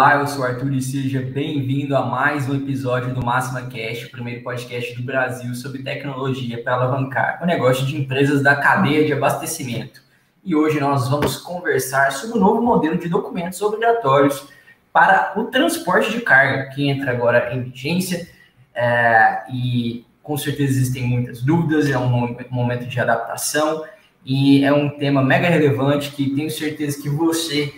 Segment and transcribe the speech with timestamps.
[0.00, 4.06] Olá, eu sou o Arthur e seja bem-vindo a mais um episódio do Máxima Cast,
[4.06, 9.04] o primeiro podcast do Brasil sobre tecnologia para alavancar o negócio de empresas da cadeia
[9.04, 10.02] de abastecimento.
[10.42, 14.48] E hoje nós vamos conversar sobre o novo modelo de documentos obrigatórios
[14.90, 18.26] para o transporte de carga, que entra agora em vigência
[18.74, 23.84] é, e com certeza existem muitas dúvidas, é um momento de adaptação
[24.24, 27.74] e é um tema mega relevante que tenho certeza que você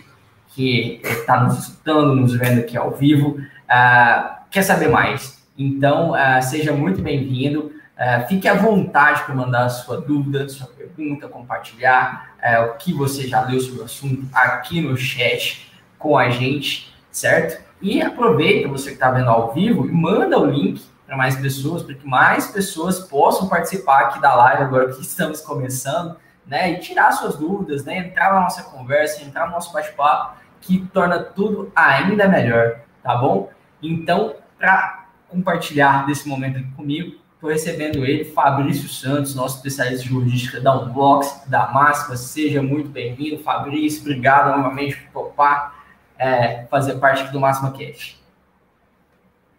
[0.53, 5.43] que está nos escutando, nos vendo aqui ao vivo, uh, quer saber mais.
[5.57, 7.71] Então, uh, seja muito bem-vindo.
[7.97, 12.33] Uh, fique à vontade para mandar a sua dúvida, sua pergunta, compartilhar
[12.69, 17.63] o que você já leu sobre o assunto aqui no chat com a gente, certo?
[17.81, 21.83] E aproveita você que está vendo ao vivo e manda o link para mais pessoas,
[21.83, 26.73] para que mais pessoas possam participar aqui da live agora que estamos começando, né?
[26.73, 27.99] E tirar suas dúvidas, né?
[27.99, 33.49] Entrar na nossa conversa, entrar no nosso bate-papo que torna tudo ainda melhor, tá bom?
[33.81, 40.13] Então, para compartilhar desse momento aqui comigo, estou recebendo ele, Fabrício Santos, nosso especialista de
[40.13, 42.15] logística da Unbox, da Máxima.
[42.15, 44.01] Seja muito bem-vindo, Fabrício.
[44.01, 45.83] Obrigado novamente por topar
[46.17, 48.17] é, fazer parte aqui do Máxima Cash.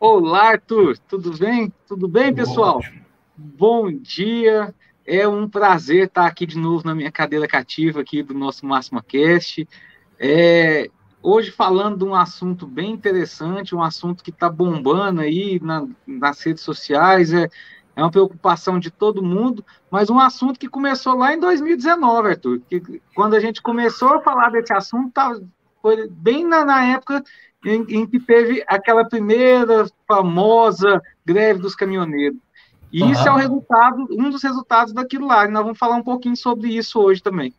[0.01, 0.97] Olá, Arthur.
[1.07, 1.73] Tudo bem?
[1.87, 2.81] Tudo bem, pessoal?
[3.37, 4.75] Bom dia.
[5.07, 9.03] É um prazer estar aqui de novo na minha cadeira cativa aqui do nosso Máxima
[9.03, 9.69] Cast.
[10.19, 10.89] É,
[11.25, 16.43] hoje falando de um assunto bem interessante, um assunto que está bombando aí na, nas
[16.43, 17.49] redes sociais, é,
[17.97, 22.61] é uma preocupação de todo mundo, mas um assunto que começou lá em 2019, Arthur,
[22.69, 25.35] que quando a gente começou a falar desse assunto, tá,
[25.81, 27.25] foi bem na, na época
[27.65, 32.39] em, em, que teve aquela primeira famosa greve dos caminhoneiros.
[32.93, 33.11] E uhum.
[33.11, 36.37] isso é o resultado, um dos resultados daquilo lá, e nós vamos falar um pouquinho
[36.37, 37.55] sobre isso hoje também.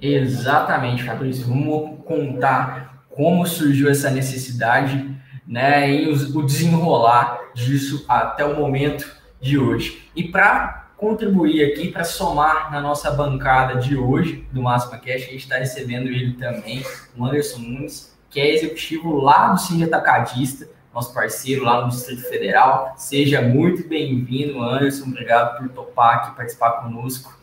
[0.00, 1.46] Exatamente, Fabrício.
[1.46, 5.14] Vamos contar como surgiu essa necessidade,
[5.46, 9.10] né, e o desenrolar disso até o momento
[9.40, 10.08] de hoje.
[10.14, 15.30] E para contribuir aqui, para somar na nossa bancada de hoje do Máxima Cash, a
[15.30, 16.84] gente está recebendo ele também,
[17.16, 22.22] o Anderson Nunes, que é executivo lá do Cine Atacadista, nosso parceiro lá no Distrito
[22.28, 22.94] Federal.
[22.96, 25.06] Seja muito bem-vindo, Anderson.
[25.06, 27.39] Obrigado por topar aqui, participar conosco.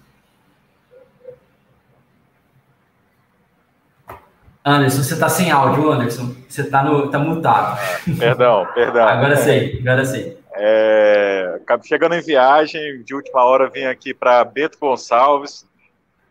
[4.68, 6.36] Anderson, você está sem áudio, Anderson.
[6.48, 7.80] Você está no, tá mutado.
[8.20, 9.08] Perdão, perdão.
[9.08, 10.38] agora sei, agora sei.
[10.52, 15.66] É, chegando em viagem, de última hora vim aqui para Beto Gonçalves.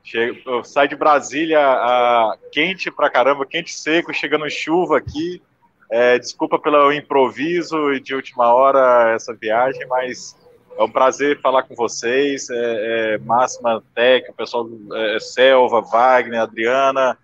[0.05, 5.41] Chego, eu saio de Brasília a, quente pra caramba, quente seco, chegando chuva aqui.
[5.91, 10.37] É, desculpa pelo improviso e de última hora essa viagem, mas
[10.77, 12.51] é um prazer falar com vocês.
[12.51, 17.17] É, é Máxima Tech, o pessoal é, Selva, Wagner, Adriana,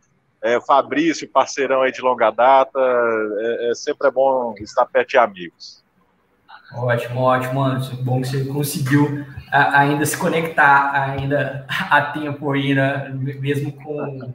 [0.43, 5.19] é, Fabrício, parceirão aí de longa data, é, é, sempre é bom estar perto de
[5.19, 5.83] amigos.
[6.75, 7.97] Ótimo, ótimo, Anderson.
[8.03, 13.11] Bom que você conseguiu a, ainda se conectar ainda a tempo aí, né?
[13.15, 14.33] mesmo com,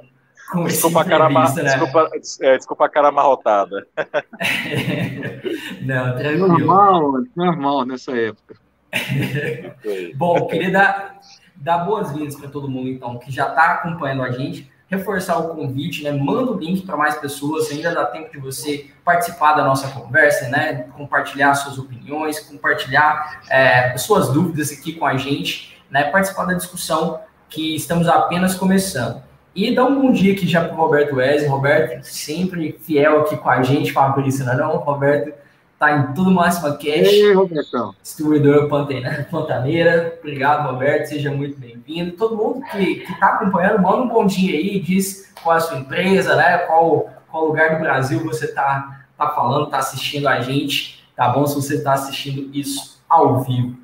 [0.51, 1.43] com desculpa, a cara né?
[1.63, 2.09] desculpa,
[2.41, 3.87] é, desculpa a cara amarrotada.
[5.81, 6.47] Não, tranquilo.
[6.47, 8.55] Normal, normal nessa época.
[10.15, 11.19] Bom, queria dar,
[11.55, 16.03] dar boas-vindas para todo mundo, então, que já está acompanhando a gente reforçar o convite,
[16.03, 16.11] né?
[16.11, 20.47] Manda o link para mais pessoas, ainda dá tempo de você participar da nossa conversa,
[20.49, 20.87] né?
[20.95, 26.05] Compartilhar suas opiniões, compartilhar é, suas dúvidas aqui com a gente, né?
[26.05, 29.21] Participar da discussão que estamos apenas começando.
[29.53, 31.49] E dá um bom dia aqui já para o Roberto Wesley.
[31.49, 34.77] Roberto, sempre fiel aqui com a gente, Fabrício, não é não?
[34.77, 35.33] Roberto,
[35.77, 36.83] tá em tudo máxima cash.
[36.85, 37.93] Ei, Robertão.
[38.01, 40.17] Distribuidora Pantaneira.
[40.19, 41.07] Obrigado, Roberto.
[41.07, 42.17] Seja muito bem-vindo.
[42.17, 45.77] Todo mundo que está acompanhando, manda um bom dia aí, diz qual é a sua
[45.77, 46.59] empresa, né?
[46.59, 51.45] Qual, qual lugar do Brasil você está tá falando, está assistindo a gente, tá bom?
[51.45, 53.77] Se você está assistindo isso ao vivo.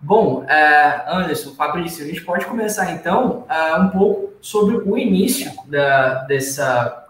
[0.00, 5.50] Bom, é, Anderson, Fabrício, a gente pode começar então é, um pouco sobre o início
[5.66, 7.03] da, dessa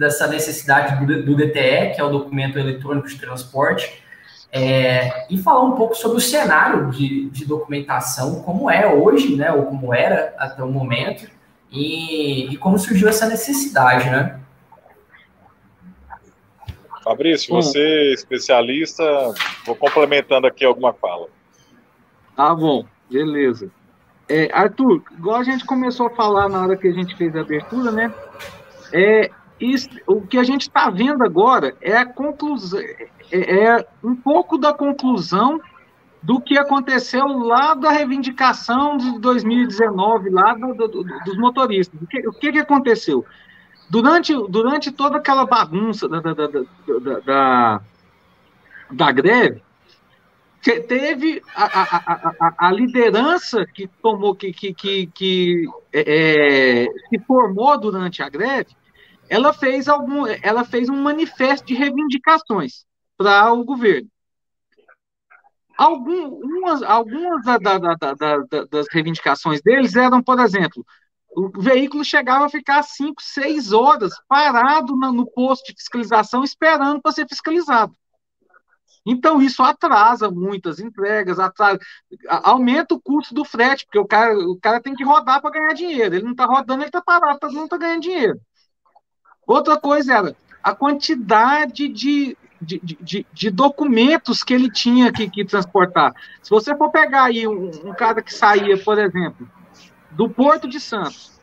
[0.00, 4.02] dessa necessidade do, do DTE, que é o documento eletrônico de transporte,
[4.50, 9.52] é, e falar um pouco sobre o cenário de, de, documentação, como é hoje, né,
[9.52, 11.30] ou como era até o momento,
[11.70, 14.40] e, e como surgiu essa necessidade, né?
[17.04, 17.60] Fabrício, hum.
[17.60, 19.04] você é especialista,
[19.66, 21.28] vou complementando aqui alguma fala.
[22.34, 23.70] Tá bom, beleza.
[24.28, 27.42] É, Arthur, igual a gente começou a falar na hora que a gente fez a
[27.42, 28.12] abertura, né?
[28.92, 29.30] É,
[30.06, 34.72] o que a gente está vendo agora é a conclusão, é, é, um pouco da
[34.72, 35.60] conclusão
[36.22, 42.00] do que aconteceu lá da reivindicação de 2019, lá do, do, dos motoristas.
[42.00, 43.24] O que, o que, aconteceu?
[43.88, 47.80] Durante, durante toda aquela bagunça da, da, da, da,
[48.90, 49.62] da greve,
[50.60, 57.80] teve a, a, a, a, liderança que tomou, que, que, que, que é, se formou
[57.80, 58.76] durante a greve,
[59.30, 62.84] ela fez algum, ela fez um manifesto de reivindicações
[63.16, 64.10] para o governo.
[65.78, 70.84] Algumas, algumas da, da, da, das reivindicações deles eram, por exemplo,
[71.30, 77.12] o veículo chegava a ficar 5, 6 horas parado no posto de fiscalização esperando para
[77.12, 77.94] ser fiscalizado.
[79.06, 81.78] Então, isso atrasa muitas entregas, atrasa,
[82.28, 85.72] aumenta o custo do frete, porque o cara, o cara tem que rodar para ganhar
[85.72, 86.16] dinheiro.
[86.16, 88.38] Ele não está rodando, ele está parado, todo mundo está ganhando dinheiro.
[89.50, 95.44] Outra coisa era a quantidade de, de, de, de documentos que ele tinha que, que,
[95.44, 96.14] transportar.
[96.40, 99.50] Se você for pegar aí um, um cara que saía, por exemplo,
[100.12, 101.40] do Porto de Santos,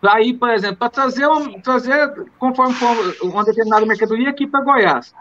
[0.00, 4.64] para ir, por exemplo, para trazer, um, trazer conforme for uma determinada mercadoria aqui para
[4.64, 5.14] Goiás.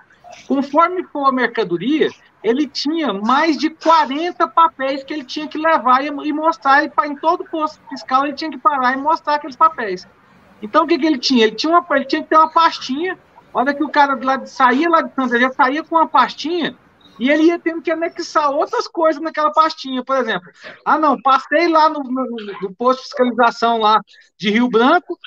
[0.47, 2.09] Conforme for a mercadoria,
[2.44, 6.83] ele tinha mais de 40 papéis que ele tinha que levar e, e mostrar.
[6.83, 10.07] E, em todo posto fiscal, ele tinha que parar e mostrar aqueles papéis.
[10.62, 11.45] Então, o que, que ele tinha?
[11.45, 13.18] Ele tinha, uma, ele tinha que ter uma pastinha.
[13.54, 16.77] Olha que o cara lá, saía lá de Santa ele saía com uma pastinha
[17.19, 20.50] e ele ia tendo que anexar outras coisas naquela pastinha, por exemplo.
[20.86, 22.25] Ah, não, passei lá no, no,
[22.62, 24.00] no posto de fiscalização lá
[24.38, 25.18] de Rio Branco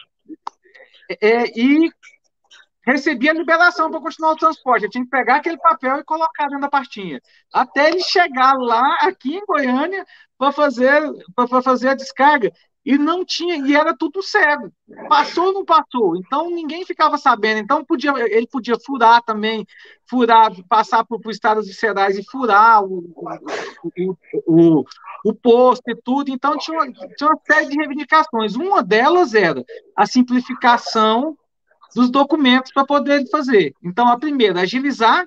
[1.21, 1.91] é, e
[2.87, 4.85] recebi a liberação para continuar o transporte.
[4.85, 7.21] Eu tinha que pegar aquele papel e colocar dentro da pastinha.
[7.53, 10.05] Até ele chegar lá, aqui em Goiânia,
[10.38, 11.03] para fazer,
[11.62, 12.53] fazer a descarga.
[12.85, 14.73] E não tinha, e era tudo cego.
[15.09, 16.17] Passou ou não passou?
[16.17, 17.59] Então ninguém ficava sabendo.
[17.61, 19.67] Então podia, ele podia furar também,
[20.09, 24.17] furar, passar por, por estados viscerais e furar o, o,
[24.47, 24.85] o,
[25.25, 26.31] o posto e tudo.
[26.31, 28.55] Então tinha uma, tinha uma série de reivindicações.
[28.56, 29.62] Uma delas era
[29.94, 31.37] a simplificação
[31.94, 33.75] dos documentos para poder fazer.
[33.82, 35.27] Então, a primeira, agilizar,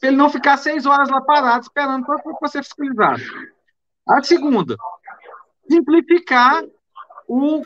[0.00, 3.22] para ele não ficar seis horas lá parado esperando para ser fiscalizado.
[4.08, 4.76] A segunda,
[5.68, 6.62] simplificar
[7.28, 7.64] o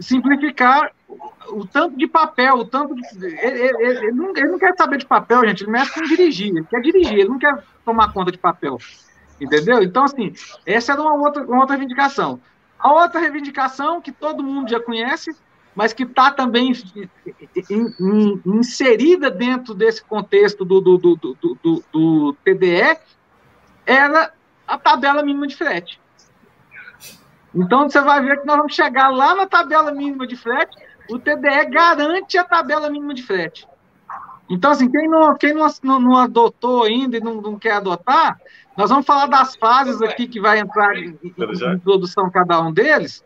[0.00, 0.92] simplificar
[1.48, 4.98] o tanto de papel, o tanto de, ele, ele, ele, não, ele, não, quer saber
[4.98, 8.32] de papel, gente, ele mexe com dirigir, ele quer dirigir, ele não quer tomar conta
[8.32, 8.78] de papel,
[9.40, 9.82] entendeu?
[9.82, 10.32] Então, assim,
[10.64, 12.40] essa era uma outra, uma outra reivindicação.
[12.78, 15.30] A outra reivindicação, que todo mundo já conhece,
[15.74, 16.72] mas que está também
[18.46, 22.98] inserida dentro desse contexto do, do, do, do, do TDE,
[23.84, 24.32] era
[24.66, 26.00] a tabela mínima de frete.
[27.54, 30.76] Então você vai ver que nós vamos chegar lá na tabela mínima de frete,
[31.08, 33.68] o TDE garante a tabela mínima de frete.
[34.48, 38.38] Então, assim, quem não, quem não, não, não adotou ainda e não, não, quer adotar,
[38.76, 41.34] nós vamos falar das fases aqui que vai entrar em, em,
[41.74, 43.24] em produção cada um deles.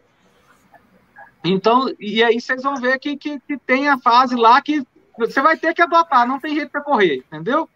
[1.43, 4.87] Então, e aí vocês vão ver que, que, que tem a fase lá que
[5.17, 7.69] você vai ter que adotar, não tem jeito para correr, entendeu?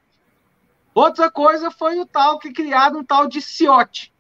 [0.95, 4.12] Outra coisa foi o tal que criado um tal de CIOT,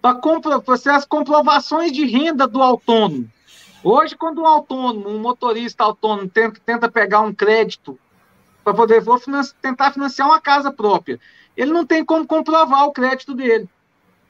[0.00, 0.20] para
[0.60, 3.30] fazer as comprovações de renda do autônomo.
[3.82, 7.98] Hoje, quando um autônomo, um motorista autônomo, tenta, tenta pegar um crédito
[8.62, 9.18] para poder vou
[9.60, 11.18] tentar financiar uma casa própria,
[11.56, 13.68] ele não tem como comprovar o crédito dele.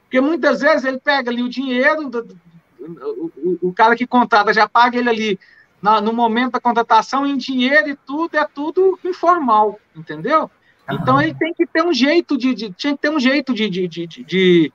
[0.03, 2.09] Porque muitas vezes ele pega ali o dinheiro
[2.81, 5.39] o, o cara que contrata já paga ele ali
[5.81, 10.49] na, no momento da contratação em dinheiro e tudo, é tudo informal, entendeu?
[10.89, 13.69] Então ele tem que ter um jeito de, de tinha que ter um jeito de,
[13.69, 14.73] de, de, de,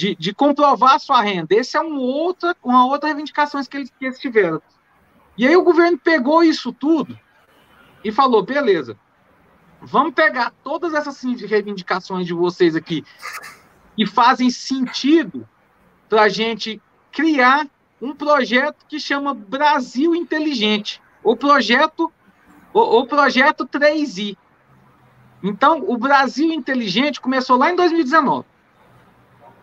[0.00, 1.54] de, de comprovar a sua renda.
[1.54, 4.62] Esse é um outra, uma outra reivindicação que eles, que eles tiveram.
[5.36, 7.18] E aí o governo pegou isso tudo
[8.02, 8.96] e falou, beleza,
[9.78, 13.04] vamos pegar todas essas reivindicações de vocês aqui
[13.94, 15.46] que fazem sentido
[16.08, 16.80] para a gente
[17.12, 17.68] criar
[18.00, 22.10] um projeto que chama Brasil Inteligente, o projeto
[22.72, 24.34] o, o projeto 3i.
[25.42, 28.46] Então, o Brasil Inteligente começou lá em 2019.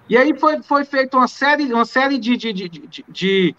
[0.09, 3.55] E aí foi, foi feita uma série, uma série de, de, de, de,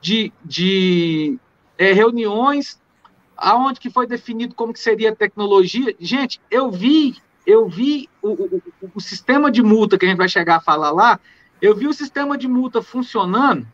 [0.00, 1.38] de, de
[1.78, 2.80] é, reuniões,
[3.36, 5.94] aonde que foi definido como que seria a tecnologia.
[5.98, 7.16] Gente, eu vi,
[7.46, 8.62] eu vi o, o,
[8.94, 11.18] o sistema de multa que a gente vai chegar a falar lá,
[11.60, 13.66] eu vi o sistema de multa funcionando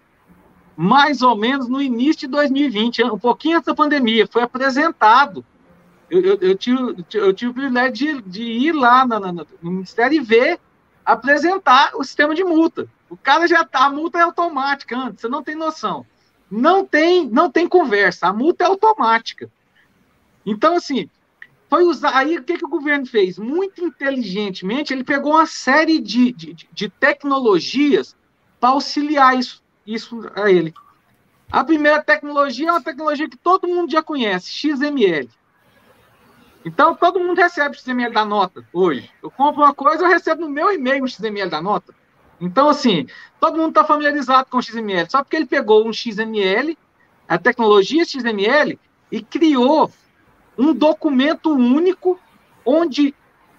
[0.77, 5.45] mais ou menos no início de 2020, um pouquinho antes da pandemia, foi apresentado.
[6.11, 9.71] Eu, eu, eu tive, eu tive o privilégio de, de ir lá na, na, no
[9.71, 10.59] Ministério e ver,
[11.05, 12.89] apresentar o sistema de multa.
[13.11, 16.07] O cara já tá, a multa é automática antes, você não tem noção.
[16.51, 19.51] Não tem, não tem conversa, a multa é automática.
[20.47, 21.09] Então, assim,
[21.69, 22.17] foi usar.
[22.17, 23.39] Aí o que, que o governo fez?
[23.39, 28.17] Muito inteligentemente, ele pegou uma série de, de, de tecnologias
[28.61, 30.73] para auxiliar isso, isso a ele.
[31.51, 35.29] A primeira tecnologia é uma tecnologia que todo mundo já conhece, XML.
[36.65, 39.11] Então, todo mundo recebe o XML da nota hoje.
[39.23, 41.95] Eu compro uma coisa, eu recebo no meu e-mail o XML da nota.
[42.41, 43.07] Então, assim,
[43.39, 45.11] todo mundo está familiarizado com o XML.
[45.11, 46.77] Só porque ele pegou um XML,
[47.29, 48.79] a tecnologia XML,
[49.13, 49.91] e criou
[50.57, 52.19] um documento único
[52.65, 53.15] onde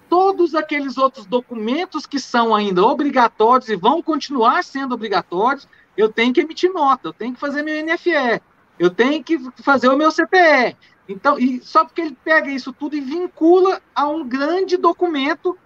[0.08, 6.32] todos aqueles outros documentos que são ainda obrigatórios e vão continuar sendo obrigatórios, eu tenho
[6.32, 8.40] que emitir nota, eu tenho que fazer meu NFE,
[8.78, 10.76] eu tenho que fazer o meu CPE.
[11.08, 15.56] Então, e só porque ele pega isso tudo e vincula a um grande documento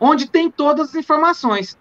[0.00, 1.78] onde tem todas as informações.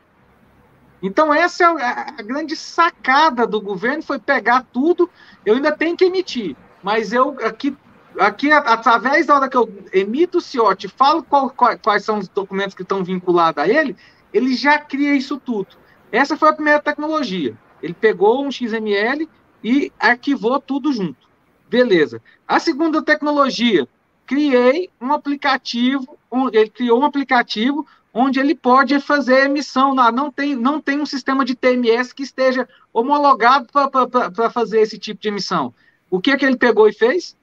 [1.01, 5.09] Então, essa é a, grande sacada do governo, foi pegar tudo,
[5.45, 7.75] eu ainda tenho que emitir, mas eu aqui
[8.19, 12.27] aqui, através da hora que eu emito o CIOT, falo qual, qual, quais são os
[12.27, 13.95] documentos que estão vinculados a ele,
[14.33, 15.75] ele já cria isso tudo.
[16.11, 17.57] Essa foi a primeira tecnologia.
[17.81, 19.27] Ele pegou um XML
[19.63, 21.27] e arquivou tudo junto.
[21.73, 22.21] Beleza.
[22.47, 23.87] A segunda tecnologia,
[24.27, 26.19] criei um aplicativo,
[26.51, 29.95] ele criou um aplicativo onde ele pode fazer emissão.
[29.95, 35.19] Não, tem, não tem um sistema de TMS que esteja homologado para fazer esse tipo
[35.19, 35.73] de emissão.
[36.11, 37.35] O que, que ele pegou e fez?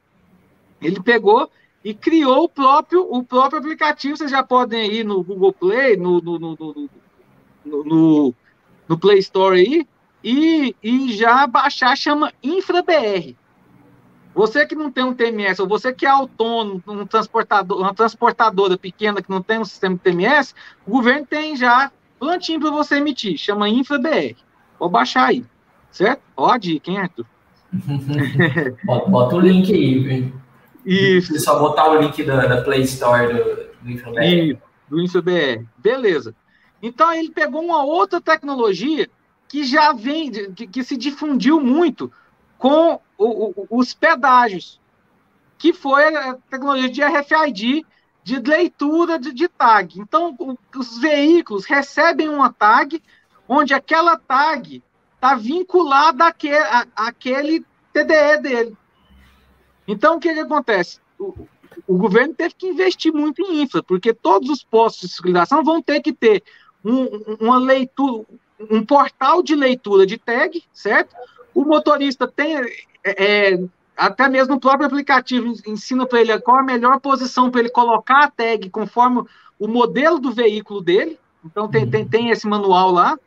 [0.81, 1.51] Ele pegou
[1.85, 4.17] e criou o próprio, o próprio aplicativo.
[4.17, 6.89] Vocês já podem ir no Google Play, no, no, no,
[7.65, 8.35] no,
[8.87, 9.85] no Play Store aí,
[10.23, 13.40] e, e já baixar, chama InfraBR.
[14.35, 18.79] Você que não tem um TMS, ou você que é autônomo, um transportador, uma transportadora
[18.79, 20.55] pequena que não tem um sistema de TMS,
[20.87, 24.37] o governo tem já plantinho para você emitir, chama InfraBR.
[24.79, 25.45] Vou baixar aí,
[25.91, 26.23] certo?
[26.37, 27.27] Ó a dica, hein, Arthur?
[28.85, 30.33] bota, bota o link aí, viu?
[30.85, 31.39] Isso.
[31.41, 33.45] só botar o link da, da Play Store do,
[33.83, 34.21] do.
[34.23, 34.59] Isso,
[34.89, 35.67] do InfoBR.
[35.77, 36.35] Beleza.
[36.83, 39.09] Então ele pegou uma outra tecnologia
[39.49, 42.11] que já vem, que, que se difundiu muito
[42.61, 44.79] com o, o, os pedágios,
[45.57, 47.87] que foi a tecnologia de RFID,
[48.23, 49.99] de leitura de, de tag.
[49.99, 53.03] Então, o, os veículos recebem uma tag,
[53.49, 54.83] onde aquela tag
[55.15, 56.59] está vinculada àquele,
[56.95, 57.13] à,
[57.95, 58.77] TDE dele.
[59.89, 61.01] Então, o que, que acontece?
[61.19, 61.49] O,
[61.87, 65.81] o, governo teve que investir muito em infra, porque todos os postos de fiscalização vão
[65.81, 66.45] ter que ter
[66.85, 67.07] um,
[67.41, 68.27] uma leitura,
[68.71, 71.17] um portal de leitura de tag, certo?
[71.55, 73.65] O motorista tem, é, é
[73.97, 78.25] até mesmo o próprio aplicativo ensina para ele qual a melhor posição para ele colocar
[78.25, 79.25] a tag conforme
[79.59, 81.19] o modelo do veículo dele.
[81.45, 83.19] Então, tem, tem, tem esse manual lá,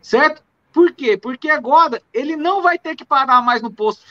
[0.00, 0.42] certo?
[0.72, 1.16] Por quê?
[1.16, 4.02] Porque agora ele não vai ter que parar mais no posto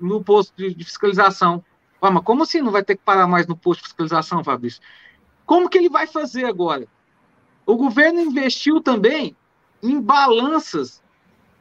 [0.00, 1.62] no posto de, fiscalização.
[2.00, 4.80] Ah, mas como assim não vai ter que parar mais no posto de fiscalização, Fabrício?
[5.44, 6.86] Como que ele vai fazer agora?
[7.66, 9.36] O governo investiu também
[9.82, 11.02] em balanças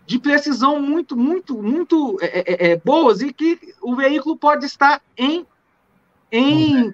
[0.09, 4.99] de precisão muito, muito, muito é, é, é, boas e que o veículo pode estar
[5.15, 5.45] em,
[6.31, 6.91] em,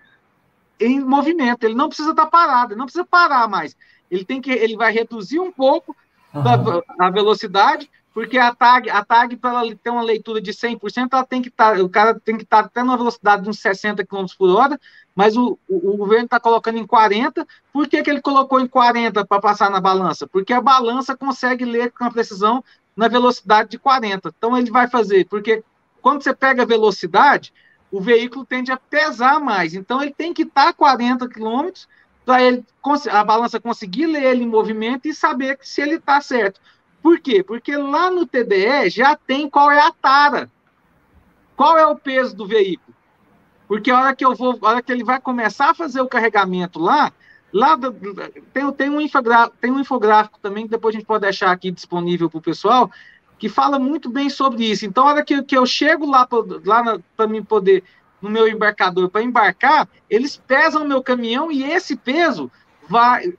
[0.78, 1.64] em movimento.
[1.64, 3.74] Ele não precisa estar parado, ele não precisa parar mais.
[4.12, 5.96] Ele tem que, ele vai reduzir um pouco
[6.34, 6.82] uhum.
[7.00, 11.26] a velocidade porque a tag, a tag para ela ter uma leitura de 100%, ela
[11.26, 13.60] tem que estar, tá, o cara tem que estar tá até numa velocidade de uns
[13.60, 14.80] 60 km por hora,
[15.14, 17.46] mas o, o, o governo está colocando em 40.
[17.74, 20.26] Por que, que ele colocou em 40 para passar na balança?
[20.28, 22.64] Porque a balança consegue ler com a precisão
[22.96, 24.34] na velocidade de 40.
[24.36, 25.64] Então ele vai fazer, porque
[26.02, 27.54] quando você pega a velocidade,
[27.92, 29.74] o veículo tende a pesar mais.
[29.74, 31.70] Então ele tem que estar tá 40 km
[32.26, 32.66] para ele
[33.12, 36.60] a balança conseguir ler ele em movimento e saber se ele está certo.
[37.02, 37.44] Por quê?
[37.44, 40.50] Porque lá no TDE já tem qual é a tara.
[41.56, 42.96] Qual é o peso do veículo?
[43.68, 46.08] Porque a hora que eu vou, a hora que ele vai começar a fazer o
[46.08, 47.14] carregamento lá,
[47.52, 47.78] lá
[48.54, 51.72] tem, tem, um, infográfico, tem um infográfico também que depois a gente pode deixar aqui
[51.72, 52.92] disponível para o pessoal,
[53.38, 54.86] que fala muito bem sobre isso.
[54.86, 57.84] Então, a hora que, que eu chego lá para mim poder,
[58.22, 62.52] no meu embarcador, para embarcar, eles pesam o meu caminhão e esse peso
[62.88, 63.34] vai,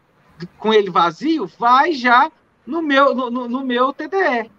[0.59, 2.31] com ele vazio, vai já
[2.67, 4.51] no meu, no, no meu TDE.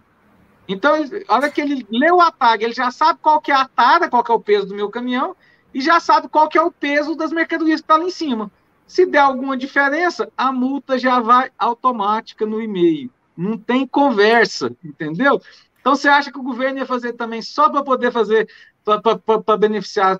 [0.68, 0.96] Então,
[1.28, 4.10] a hora que ele leu a tag, ele já sabe qual que é a tara,
[4.10, 5.36] qual que é o peso do meu caminhão,
[5.74, 8.52] e já sabe qual que é o peso das mercadorias que está lá em cima.
[8.88, 13.12] Se der alguma diferença, a multa já vai automática no e-mail.
[13.36, 15.42] Não tem conversa, entendeu?
[15.80, 18.50] Então, você acha que o governo ia fazer também só para poder fazer,
[18.84, 20.20] para beneficiar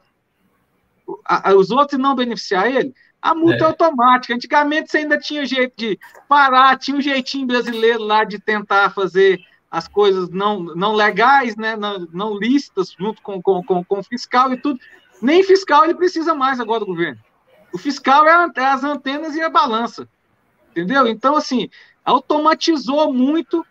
[1.58, 2.94] os outros e não beneficiar ele?
[3.22, 3.62] A multa é.
[3.62, 3.66] é.
[3.66, 4.36] automática.
[4.36, 5.98] Antigamente você ainda tinha jeito de
[6.28, 11.76] parar, tinha um jeitinho brasileiro lá de tentar fazer as coisas não, não legais, né,
[11.76, 14.80] não, não lícitas, junto com, com, com, com o fiscal e tudo.
[15.22, 17.20] Nem fiscal ele precisa mais agora do governo.
[17.72, 20.08] O fiscal é, as antenas e a balança.
[20.72, 21.08] Entendeu?
[21.08, 21.70] Então, assim,
[22.06, 23.66] automatizou muito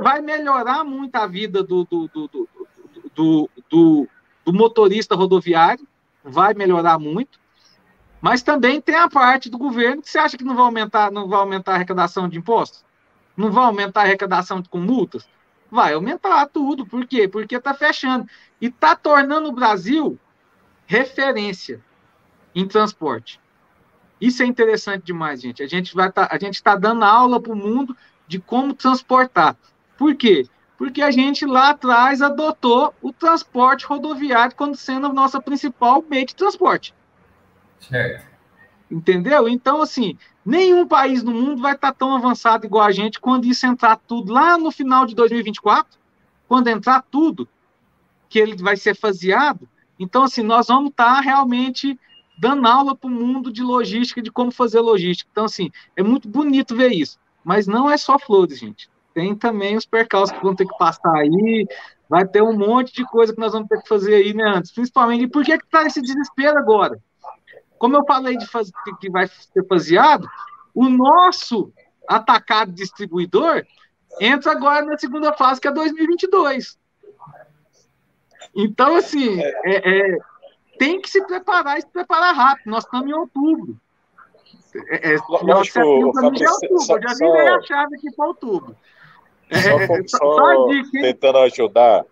[0.00, 2.48] vai melhorar muito a vida do, do, do,
[3.14, 4.08] do, do,
[4.44, 5.86] do motorista rodoviário,
[6.22, 7.40] vai melhorar muito.
[8.20, 11.28] Mas também tem a parte do governo que você acha que não vai aumentar, não
[11.28, 12.84] vai aumentar a arrecadação de impostos?
[13.36, 15.28] Não vai aumentar a arrecadação com multas?
[15.70, 16.86] Vai aumentar tudo.
[16.86, 17.28] Por quê?
[17.28, 18.26] Porque está fechando.
[18.60, 20.18] E está tornando o Brasil
[20.86, 21.80] referência
[22.60, 23.40] em transporte.
[24.20, 25.62] Isso é interessante demais, gente.
[25.62, 27.96] A gente vai tá, a gente está dando aula para o mundo
[28.26, 29.56] de como transportar.
[29.96, 30.44] Por quê?
[30.76, 36.26] Porque a gente lá atrás adotou o transporte rodoviário como sendo a nossa principal meio
[36.26, 36.92] de transporte.
[37.78, 38.26] Certo.
[38.90, 39.48] Entendeu?
[39.48, 43.44] Então, assim, nenhum país no mundo vai estar tá tão avançado igual a gente quando
[43.44, 45.96] isso entrar tudo lá no final de 2024,
[46.48, 47.48] quando entrar tudo,
[48.28, 49.68] que ele vai ser faseado.
[49.96, 51.98] Então, assim, nós vamos estar tá realmente
[52.38, 55.28] dando aula para o mundo de logística, de como fazer logística.
[55.30, 57.18] Então, assim, é muito bonito ver isso.
[57.44, 58.88] Mas não é só flores, gente.
[59.12, 61.66] Tem também os percalços que vão ter que passar aí,
[62.08, 64.70] vai ter um monte de coisa que nós vamos ter que fazer aí, né, antes.
[64.70, 66.98] Principalmente, e por que está esse desespero agora?
[67.78, 70.28] Como eu falei de fazer, que vai ser faseado,
[70.74, 71.72] o nosso
[72.06, 73.64] atacado distribuidor
[74.20, 76.78] entra agora na segunda fase, que é 2022.
[78.54, 80.18] Então, assim, é, é,
[80.78, 82.70] tem que se preparar e se preparar rápido.
[82.70, 83.76] Nós estamos em outubro.
[84.88, 86.80] É, é, Lógico, Fabrício, outubro.
[86.80, 88.76] Só, eu já vi só, a chave aqui para outubro.
[89.50, 92.04] É, só, é, só, só dica, tentando ajudar.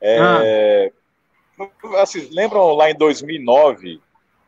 [0.00, 0.92] É,
[1.58, 2.02] ah.
[2.02, 4.00] assim, lembram lá em 2009,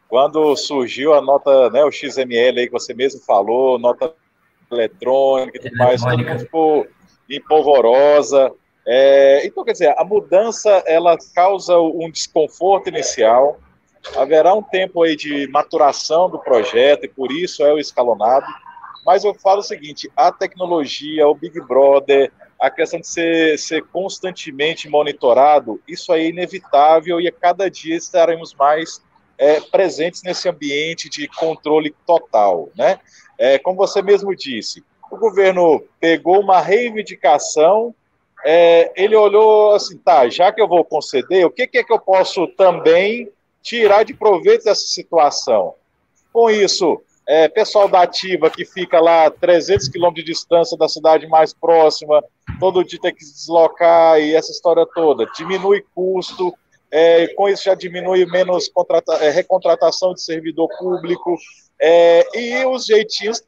[0.08, 4.14] quando surgiu a nota, né, o XML aí que você mesmo falou, nota
[4.70, 6.86] eletrônica e tudo mais, todo mundo ficou
[7.28, 8.52] empolvorosa.
[8.86, 13.58] É, então, quer dizer, a mudança ela causa um desconforto inicial,
[14.16, 18.46] haverá um tempo aí de maturação do projeto e por isso é o escalonado.
[19.04, 23.84] Mas eu falo o seguinte: a tecnologia, o Big Brother, a questão de ser, ser
[23.86, 29.02] constantemente monitorado, isso aí é inevitável e a cada dia estaremos mais
[29.36, 33.00] é, presentes nesse ambiente de controle total, né?
[33.38, 37.94] É, como você mesmo disse, o governo pegou uma reivindicação
[38.44, 41.92] é, ele olhou assim, tá, já que eu vou conceder, o que, que é que
[41.92, 43.30] eu posso também
[43.62, 45.74] tirar de proveito dessa situação?
[46.32, 51.26] Com isso, é, pessoal da ativa que fica lá 300 quilômetros de distância da cidade
[51.26, 52.22] mais próxima,
[52.60, 56.54] todo dia tem que se deslocar e essa história toda, diminui custo,
[56.90, 58.70] é, com isso já diminui menos
[59.20, 61.36] é, recontratação de servidor público,
[61.80, 63.42] é, e os jeitinhos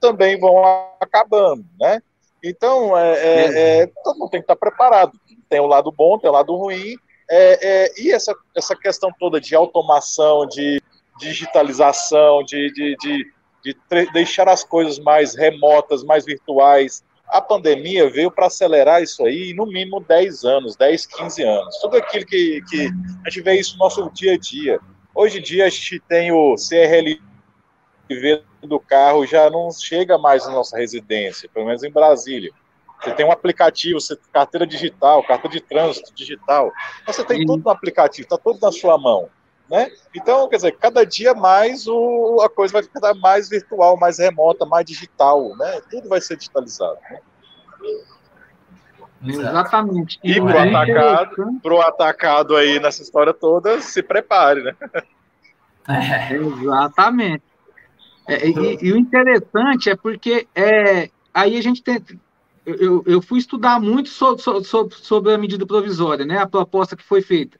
[0.00, 0.62] também vão
[1.00, 2.00] acabando, né?
[2.42, 5.12] Então, é, é, é, todo mundo tem que estar preparado.
[5.48, 6.96] Tem o lado bom, tem o lado ruim.
[7.28, 10.80] É, é, e essa, essa questão toda de automação, de
[11.18, 13.26] digitalização, de, de, de,
[13.64, 17.02] de deixar as coisas mais remotas, mais virtuais.
[17.26, 21.76] A pandemia veio para acelerar isso aí no mínimo 10 anos, 10, 15 anos.
[21.78, 22.88] Tudo aquilo que, que
[23.24, 24.78] a gente vê isso no nosso dia a dia.
[25.12, 27.20] Hoje em dia a gente tem o CRL
[28.62, 32.52] do carro já não chega mais na nossa residência, pelo menos em Brasília.
[33.00, 36.72] Você tem um aplicativo, você carteira digital, carta de trânsito digital.
[37.06, 39.28] Você tem tudo no aplicativo, está tudo na sua mão.
[39.68, 39.90] Né?
[40.14, 44.64] Então, quer dizer, cada dia mais o, a coisa vai ficar mais virtual, mais remota,
[44.64, 45.80] mais digital, né?
[45.90, 46.96] Tudo vai ser digitalizado.
[47.10, 47.20] Né?
[49.24, 50.20] Exatamente.
[50.22, 54.76] E, para o atacado, pro atacado aí nessa história toda, se prepare, né?
[55.88, 56.32] É.
[56.32, 57.42] Exatamente.
[58.26, 62.02] É, e, e, o interessante é porque é, aí a gente tem.
[62.64, 67.04] Eu, eu fui estudar muito sobre, sobre, sobre a medida provisória, né, a proposta que
[67.04, 67.56] foi feita,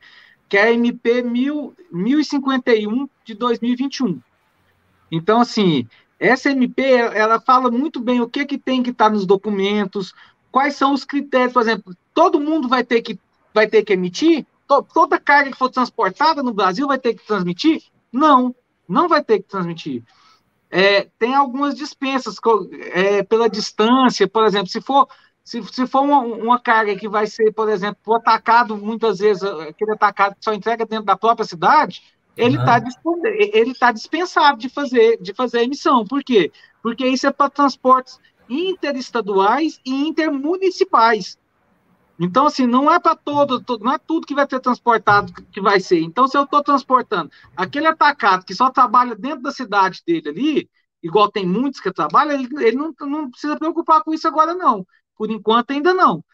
[0.48, 4.20] que é a MP 1000, 1051 de 2021.
[5.12, 5.86] Então, assim,
[6.18, 10.12] essa MP ela fala muito bem o que, que tem que estar nos documentos,
[10.50, 13.16] quais são os critérios, por exemplo, todo mundo vai ter que,
[13.54, 14.44] vai ter que emitir?
[14.92, 17.84] Toda carga que for transportada no Brasil vai ter que transmitir?
[18.12, 18.52] Não,
[18.88, 20.02] não vai ter que transmitir
[20.70, 22.36] é, tem algumas dispensas
[22.92, 25.08] é, pela distância, por exemplo, se for
[25.44, 29.44] se, se for uma, uma, carga que vai ser, por exemplo, o atacado, muitas vezes,
[29.44, 32.02] aquele atacado que só entrega dentro da própria cidade,
[32.36, 32.82] ele está
[33.38, 36.04] ele tá dispensado de fazer, de fazer a emissão.
[36.04, 36.50] Por quê?
[36.82, 41.38] Porque isso é para transportes interestaduais e intermunicipais.
[42.18, 45.80] Então, assim, não é para todo, não é tudo que vai ser transportado que vai
[45.80, 46.00] ser.
[46.00, 50.70] Então, se eu estou transportando aquele atacado que só trabalha dentro da cidade dele ali,
[51.02, 54.86] igual tem muitos que trabalham, ele, ele não, não precisa preocupar com isso agora, não.
[55.16, 56.24] Por enquanto, ainda não.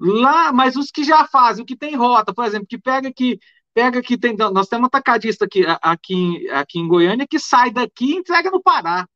[0.00, 3.38] Lá, mas os que já fazem, o que tem rota, por exemplo, que pega aqui,
[3.74, 8.12] pega que tem, nós temos um atacadista aqui, aqui, aqui em Goiânia que sai daqui
[8.12, 9.08] e entrega no Pará.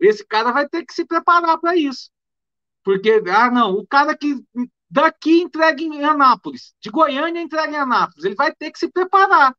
[0.00, 2.10] Esse cara vai ter que se preparar para isso.
[2.84, 4.36] Porque, ah, não, o cara que
[4.92, 9.54] daqui entrega em Anápolis, de Goiânia entrega em Anápolis, ele vai ter que se preparar.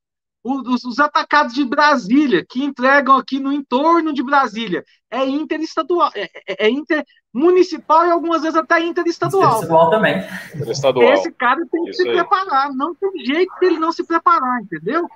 [0.46, 6.30] Os, os, atacados de Brasília, que entregam aqui no entorno de Brasília, é interestadual, é,
[6.46, 9.44] é, é intermunicipal e algumas vezes até interestadual.
[9.44, 10.18] Interestadual também.
[10.54, 11.14] Interestadual.
[11.14, 12.16] Esse cara tem que Isso se aí.
[12.16, 15.08] preparar, não tem jeito dele não se preparar, entendeu?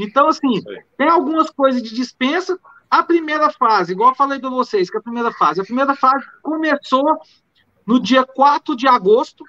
[0.00, 0.60] Então, assim,
[0.98, 2.58] tem algumas coisas de dispensa.
[2.90, 6.26] A primeira fase, igual eu falei para vocês, que a primeira fase, a primeira fase
[6.42, 7.20] começou
[7.86, 9.44] no dia 4 de agosto.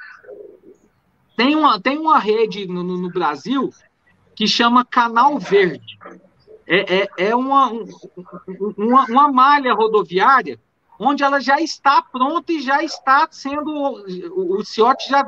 [1.36, 3.70] Tem uma, tem uma rede no, no Brasil
[4.36, 5.98] que chama Canal Verde.
[6.66, 7.72] É, é, é uma,
[8.78, 10.60] uma, uma malha rodoviária
[11.00, 15.26] onde ela já está pronta e já está sendo o, CIOT já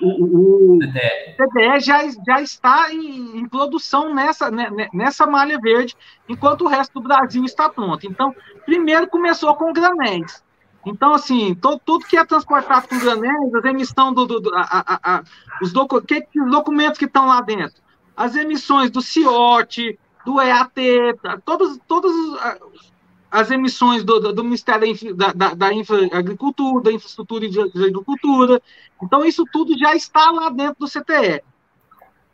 [0.00, 5.58] o, o, o TDE já, já está em, em, produção nessa, né, né, nessa malha
[5.58, 5.96] verde,
[6.28, 8.06] enquanto o resto do Brasil está pronto.
[8.06, 8.34] Então,
[8.64, 10.42] primeiro começou com granéis.
[10.86, 14.62] Então, assim, to, tudo que é transportado com granéis, as emissões do, do, do a,
[14.62, 15.24] a, a,
[15.62, 17.82] os, docu, que, os documentos que estão lá dentro,
[18.16, 20.74] as emissões do CIOT, do EAT,
[21.44, 22.12] todas, todas
[23.30, 25.66] as emissões do, do Ministério da, da, da
[26.12, 28.62] Agricultura, da Infraestrutura e de, de Agricultura.
[29.02, 31.42] Então, isso tudo já está lá dentro do CTE,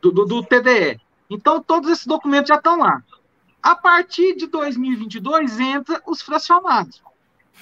[0.01, 0.99] do, do, do TDE.
[1.29, 3.01] Então, todos esses documentos já estão lá.
[3.63, 7.01] A partir de 2022, entra os fracionados.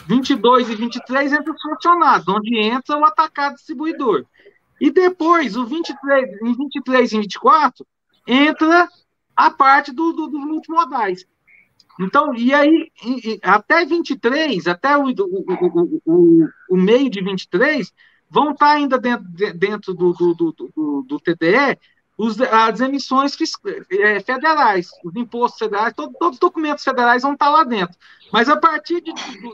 [0.08, 4.26] 22 e 23 entra os fracionados, onde entra o atacado distribuidor.
[4.80, 7.86] E depois, o 23, em 23 e 24,
[8.26, 8.88] entra
[9.36, 11.26] a parte do, do, dos multimodais.
[12.00, 12.90] Então, e aí,
[13.44, 17.92] até 23, até o, o, o, o, meio de 23,
[18.30, 21.78] vão estar ainda dentro, dentro do, do, do, do TDE
[22.20, 23.34] os, as emissões
[23.92, 27.98] é, federais, os impostos federais, todo, todos os documentos federais vão estar lá dentro.
[28.30, 29.14] Mas a partir de,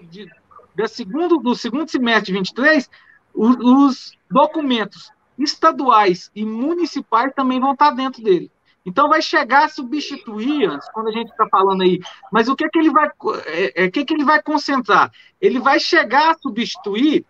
[0.10, 0.28] de,
[0.76, 2.90] de segundo, do segundo semestre de 23,
[3.36, 8.52] os, os documentos estaduais e municipais também vão estar dentro dele.
[8.84, 12.00] Então vai chegar a substituir, quando a gente está falando aí,
[12.32, 13.12] mas o que é que ele vai,
[13.46, 15.12] é, é, que é que ele vai concentrar?
[15.40, 17.24] Ele vai chegar a substituir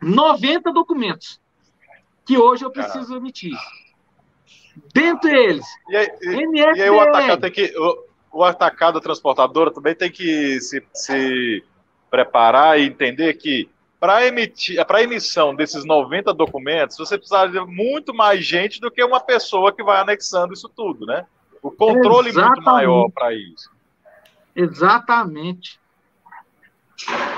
[0.00, 1.40] 90 documentos
[2.24, 3.58] que hoje eu preciso emitir.
[4.94, 9.70] Dentre eles, e aí, e, e aí o atacado tem que o, o atacado transportadora
[9.70, 11.64] também tem que se, se
[12.10, 18.14] preparar e entender que para emitir, para emissão desses 90 documentos, você precisa de muito
[18.14, 21.26] mais gente do que uma pessoa que vai anexando isso tudo, né?
[21.60, 22.54] O controle Exatamente.
[22.54, 23.70] muito maior para isso.
[24.54, 25.80] Exatamente.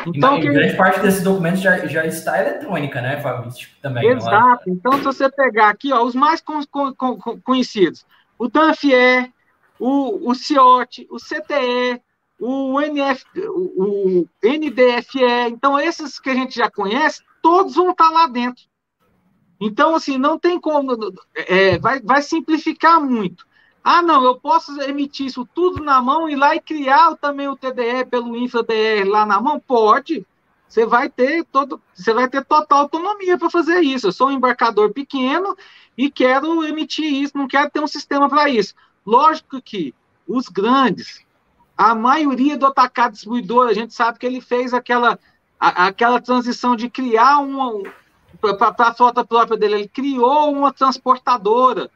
[0.06, 0.50] Então, e, que...
[0.50, 3.50] grande parte desses documentos já, já está eletrônica, né, Fábio?
[3.52, 4.12] Tipo, também, é?
[4.12, 4.68] Exato.
[4.68, 8.06] Então, se você pegar aqui, ó, os mais con con con conhecidos,
[8.38, 9.32] o TANFIE,
[9.78, 12.00] o, o CIOT, o CTE,
[12.40, 18.10] o, NF, o, o NDFE, então esses que a gente já conhece, todos vão estar
[18.10, 18.64] lá dentro.
[19.60, 20.96] Então, assim, não tem como,
[21.34, 23.46] é, vai, vai simplificar muito.
[23.82, 27.56] Ah, não, eu posso emitir isso tudo na mão e lá e criar também o
[27.56, 29.58] TDE pelo InfraDR lá na mão?
[29.58, 30.26] Pode.
[30.68, 34.06] Você vai ter todo, você vai ter total autonomia para fazer isso.
[34.06, 35.56] Eu sou um embarcador pequeno
[35.98, 38.74] e quero emitir isso, não quero ter um sistema para isso.
[39.04, 39.92] Lógico que
[40.28, 41.24] os grandes,
[41.76, 45.18] a maioria do atacado distribuidor, a gente sabe que ele fez aquela,
[45.58, 47.82] a, aquela transição de criar uma.
[48.40, 51.90] Para a frota própria dele, ele criou uma transportadora,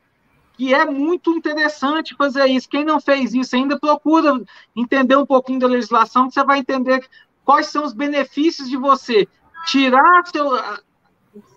[0.57, 2.69] que é muito interessante fazer isso.
[2.69, 4.41] Quem não fez isso ainda procura
[4.75, 7.07] entender um pouquinho da legislação, que você vai entender
[7.45, 9.29] quais são os benefícios de você
[9.67, 10.51] tirar seu,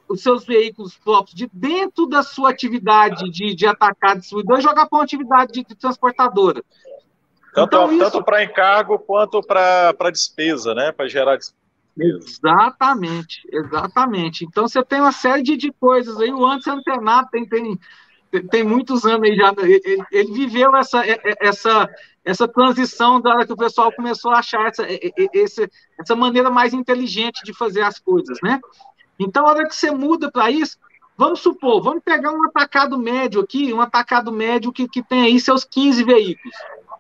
[0.10, 4.88] os seus veículos próprios de dentro da sua atividade de, de atacado distribuidor e jogar
[4.88, 6.64] para uma atividade de, de transportadora.
[7.54, 10.92] Tanto, então, tanto para encargo quanto para despesa, né?
[10.92, 11.58] Para gerar despesa.
[12.00, 14.46] Exatamente, exatamente.
[14.46, 16.32] Então você tem uma série de, de coisas aí.
[16.32, 17.80] O antes antenado tem, tem,
[18.50, 19.54] tem muitos anos aí já.
[19.58, 21.02] Ele, ele, viveu essa,
[21.40, 21.90] essa,
[22.24, 24.86] essa transição da hora que o pessoal começou a achar essa,
[25.34, 28.60] essa, essa maneira mais inteligente de fazer as coisas, né?
[29.20, 30.78] Então, a hora que você muda para isso,
[31.18, 35.40] vamos supor, vamos pegar um atacado médio aqui, um atacado médio que, que tem aí
[35.40, 36.56] seus 15 veículos.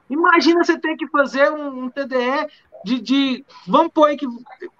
[0.09, 2.47] Imagina você ter que fazer um, um TDE
[2.83, 4.25] de, de, Vamos pôr aí que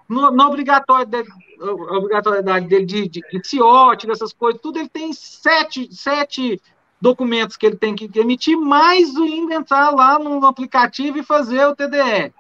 [0.10, 1.28] na obrigatoriedade,
[1.60, 6.62] obrigatoriedade dele de, de, de CIOT, dessas coisas, tudo, ele tem sete, sete
[7.00, 11.76] documentos que ele tem que emitir, mais o entrar lá no aplicativo e fazer o
[11.76, 12.34] TDE.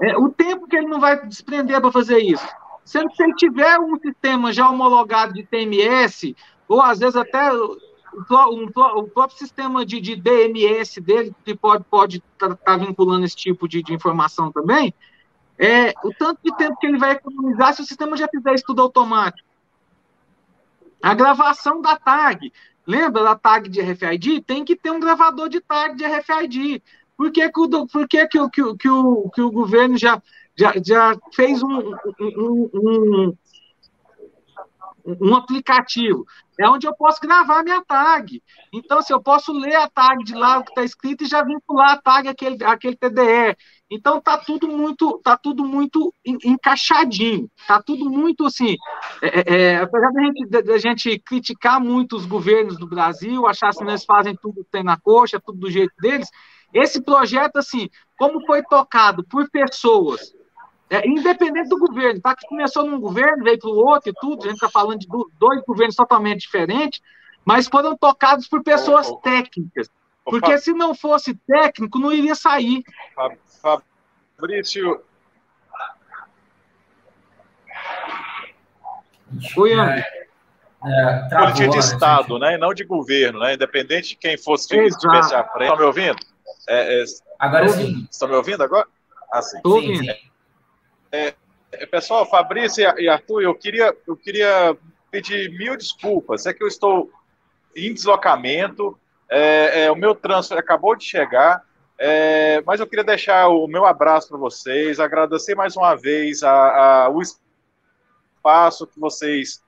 [0.00, 2.46] É, o tempo que ele não vai desprender para fazer isso.
[2.84, 6.34] Sendo que se ele tiver um sistema já homologado de TMS,
[6.68, 7.76] ou às vezes até o,
[9.12, 13.68] próprio sistema de, de, DMS dele, que pode estar pode tá, tá vinculando esse tipo
[13.68, 14.94] de, de, informação também,
[15.58, 18.64] é, o tanto de tempo que ele vai economizar se o sistema já fizer isso
[18.64, 19.48] tudo automático.
[21.02, 22.52] A gravação da tag.
[22.86, 24.40] Lembra da tag de RFID?
[24.42, 26.82] Tem que ter um gravador de tag de RFID.
[27.16, 30.22] Por que, que, o, por que, que, o, que, que, o, que o governo já,
[30.56, 33.36] já, já fez um, um, um,
[35.20, 36.24] um aplicativo?
[36.58, 38.42] É onde eu posso gravar minha tag.
[38.72, 41.42] Então, se eu posso ler a tag de lá, o que está escrito, e já
[41.42, 43.56] vincular a tag àquele, àquele TDE.
[43.90, 46.12] Então tá tudo muito, tá tudo muito
[46.44, 48.76] encaixadinho, tá tudo muito assim.
[49.22, 53.70] É, é, é apesar da gente, da gente criticar muito os governos do Brasil, achar
[53.70, 56.28] que eles fazem tudo que tem na coxa, tudo do jeito deles,
[56.72, 60.34] esse projeto, assim, como foi tocado por pessoas,
[60.90, 62.34] é, independente do governo, tá?
[62.34, 65.06] Que começou num governo, veio para o outro e tudo, a gente está falando de
[65.38, 67.00] dois governos totalmente diferentes,
[67.44, 69.88] mas foram tocados por pessoas técnicas.
[70.30, 72.82] Porque se não fosse técnico, não iria sair.
[74.36, 75.02] Fabrício.
[79.56, 80.28] Oi, André.
[80.84, 82.54] É, travou, Política de né, Estado, né?
[82.54, 83.54] E não de governo, né?
[83.54, 85.64] Independente de quem fosse que estivesse à frente.
[85.64, 86.16] Estão me ouvindo?
[86.68, 87.04] É, é,
[87.38, 88.06] agora sim.
[88.10, 88.86] Estão me ouvindo agora?
[89.32, 89.56] Ah, sim.
[89.56, 90.10] Estou ouvindo.
[91.10, 91.34] É,
[91.72, 94.76] é, pessoal, Fabrício e Arthur, eu queria, eu queria
[95.10, 96.46] pedir mil desculpas.
[96.46, 97.10] É que eu estou
[97.74, 98.98] em deslocamento,
[99.30, 101.64] é, é, o meu transfer acabou de chegar,
[101.98, 107.04] é, mas eu queria deixar o meu abraço para vocês, agradecer mais uma vez a,
[107.04, 109.62] a, o espaço que vocês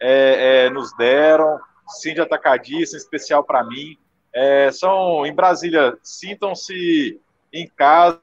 [0.00, 1.60] é, é, nos deram,
[2.02, 3.96] de atacadista, em especial para mim.
[4.32, 7.20] É, são em Brasília, sintam-se
[7.52, 8.20] em casa,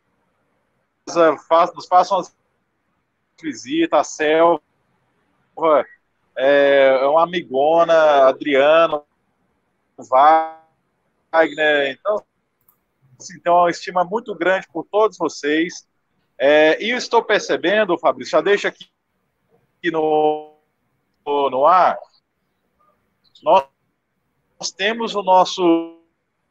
[1.07, 2.35] nos façam as
[3.41, 4.61] visitas, a Selva,
[6.35, 9.03] é uma amigona, Adriano,
[10.03, 12.23] Wagner, então,
[13.19, 15.87] assim, tem uma estima muito grande por todos vocês.
[16.37, 18.87] É, e eu estou percebendo, Fabrício, já deixa aqui
[19.91, 20.55] no,
[21.25, 21.97] no ar,
[23.41, 23.65] nós,
[24.59, 25.99] nós temos o nosso,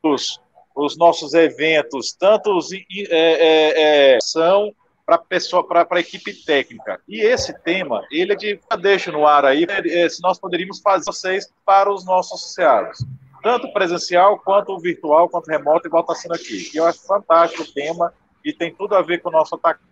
[0.02, 0.40] os,
[0.74, 7.02] os nossos eventos, tanto os, é, é, é, são para a equipe técnica.
[7.08, 11.04] E esse tema, ele é de deixa no ar aí, é, se nós poderíamos fazer
[11.04, 12.98] vocês para os nossos associados
[13.42, 16.70] tanto presencial quanto virtual, quanto remoto, igual está sendo aqui.
[16.72, 18.12] E eu acho fantástico o tema
[18.44, 19.82] e tem tudo a ver com o nosso atacado.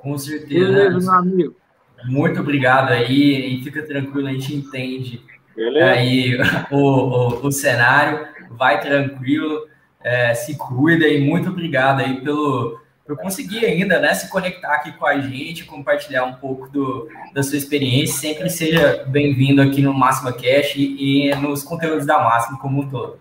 [0.00, 0.72] Com certeza.
[0.72, 1.56] Beleza, meu amigo.
[2.04, 5.24] Muito obrigado aí, e fica tranquilo, a gente entende
[5.56, 5.86] Beleza.
[5.86, 6.36] aí
[6.70, 9.66] o, o, o cenário, vai tranquilo,
[10.02, 14.92] é, se cuida e muito obrigado aí pelo, eu consegui ainda, né, se conectar aqui
[14.92, 18.16] com a gente, compartilhar um pouco do, da sua experiência.
[18.16, 22.88] Sempre seja bem-vindo aqui no Máxima Cash e, e nos conteúdos da Máxima como um
[22.88, 23.18] todo.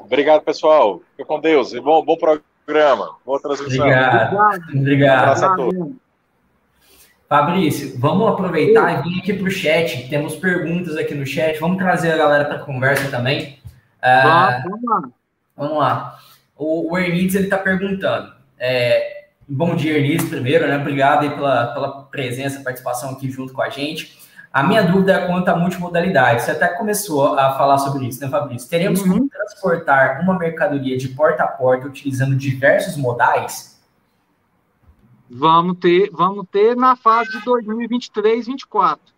[0.00, 1.02] Obrigado, pessoal.
[1.16, 1.74] Fique com Deus.
[1.74, 3.16] E bom, bom programa.
[3.26, 3.84] Boa transmissão.
[3.84, 4.36] Obrigado.
[4.74, 5.18] Obrigado.
[5.18, 5.92] Um abraço a todos.
[7.28, 10.08] Fabrício, vamos aproveitar e vir aqui para o chat.
[10.08, 11.58] Temos perguntas aqui no chat.
[11.58, 13.58] Vamos trazer a galera para a conversa também.
[14.04, 15.02] Ah, vamos lá.
[15.56, 16.18] Vamos lá.
[16.56, 18.32] O, o Ernitz, ele está perguntando.
[18.58, 20.76] É, bom dia, Ernitz, primeiro, né?
[20.76, 24.22] Obrigado aí pela, pela presença, participação aqui junto com a gente.
[24.52, 26.42] A minha dúvida é quanto à multimodalidade.
[26.42, 28.68] Você até começou a falar sobre isso, né, Fabrício?
[28.68, 29.08] Teremos uhum.
[29.08, 33.82] como transportar uma mercadoria de porta a porta utilizando diversos modais?
[35.28, 39.13] Vamos ter, vamos ter na fase de 2023, 2024.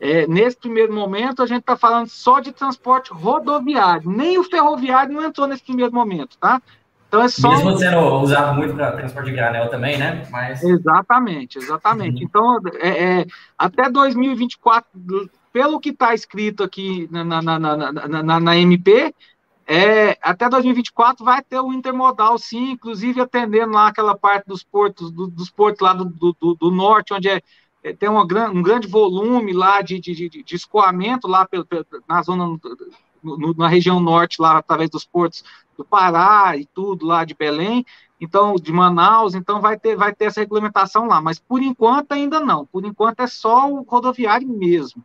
[0.00, 4.08] É, nesse primeiro momento, a gente está falando só de transporte rodoviário.
[4.08, 6.62] Nem o ferroviário não entrou nesse primeiro momento, tá?
[7.08, 7.48] Então é só.
[7.50, 10.26] Mesmo sendo usado muito para transporte de granel também, né?
[10.30, 10.62] Mas...
[10.62, 12.22] Exatamente, exatamente.
[12.22, 12.28] Uhum.
[12.28, 14.88] Então, é, é, até 2024,
[15.52, 19.12] pelo que está escrito aqui na, na, na, na, na MP,
[19.66, 25.10] é, até 2024 vai ter o intermodal, sim, inclusive atendendo lá aquela parte dos portos,
[25.10, 27.42] do, dos portos lá do, do, do norte, onde é,
[27.94, 31.66] tem uma, um grande volume lá de, de, de, escoamento lá pelo,
[32.08, 32.58] na zona,
[33.22, 35.44] no, na região norte, lá através dos portos
[35.76, 37.84] do Pará e tudo lá de Belém,
[38.20, 42.40] então de Manaus, então vai ter, vai ter essa regulamentação lá, mas por enquanto ainda
[42.40, 45.04] não, por enquanto é só o rodoviário mesmo.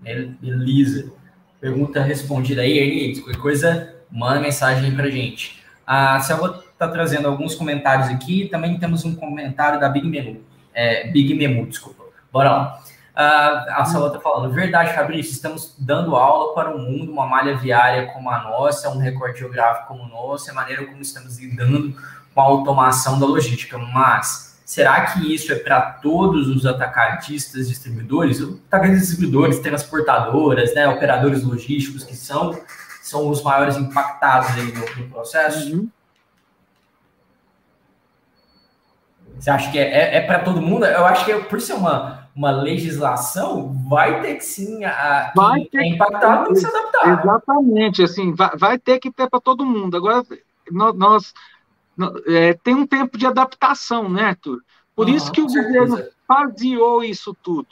[0.00, 1.12] Beleza.
[1.60, 5.64] Pergunta respondida aí, Ernie, qualquer coisa, manda mensagem pra gente.
[5.84, 10.40] A Selva está trazendo alguns comentários aqui, também temos um comentário da Big Menu
[10.78, 11.97] é, Big Memu, desculpa.
[12.32, 12.80] Bora lá.
[13.14, 17.56] Uh, a Salva está falando, verdade, Fabrício, estamos dando aula para o mundo, uma malha
[17.56, 21.96] viária como a nossa, um recorde geográfico como o nosso, a maneira como estamos lidando
[22.32, 28.38] com a automação da logística, mas Será que isso é para todos os atacadistas, distribuidores,
[28.42, 32.54] atacadistas, distribuidores, transportadoras, né, operadores logísticos, que são,
[33.00, 35.74] são os maiores impactados aí no, no processo?
[35.74, 35.88] Uhum.
[39.38, 40.84] Você acha que é, é, é para todo mundo?
[40.84, 45.64] Eu acho que é, por ser uma, uma legislação, vai ter que sim, a, vai
[45.64, 47.20] ter é impactado tem que se adaptar.
[47.20, 49.96] Exatamente, assim, vai, vai ter que ter para todo mundo.
[49.96, 50.24] Agora,
[50.70, 51.32] nós,
[52.26, 54.60] é, tem um tempo de adaptação, né, Arthur?
[54.94, 57.68] Por isso que o governo faziou isso tudo.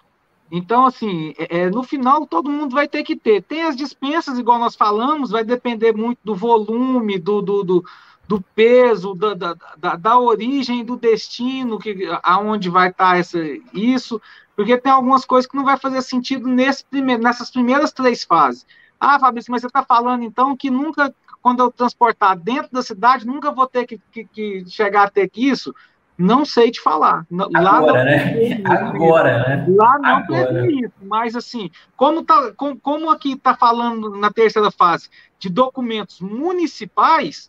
[0.50, 3.42] Então, assim, é, é, no final todo mundo vai ter que ter.
[3.42, 7.84] Tem as dispensas, igual nós falamos, vai depender muito do volume, do, do, do,
[8.28, 13.38] do peso, da, da, da, da, origem, do destino, que, aonde vai estar tá essa,
[13.72, 14.20] isso,
[14.56, 18.66] porque tem algumas coisas que não vai fazer sentido nesse primeiro, nessas primeiras três fases.
[18.98, 21.14] Ah, Fabrício, mas você está falando então que nunca
[21.46, 25.30] quando eu transportar dentro da cidade, nunca vou ter que, que, que chegar a ter
[25.36, 25.72] isso.
[26.18, 27.24] Não sei te falar.
[27.30, 28.62] Lá Agora, né?
[28.64, 29.66] Agora, né?
[29.68, 30.66] Lá não Agora.
[30.66, 30.92] isso.
[31.02, 35.08] Mas, assim, como, tá, como, como aqui está falando na terceira fase
[35.38, 37.48] de documentos municipais,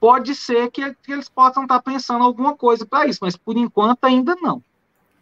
[0.00, 3.56] pode ser que, que eles possam estar tá pensando alguma coisa para isso, mas por
[3.56, 4.62] enquanto ainda não.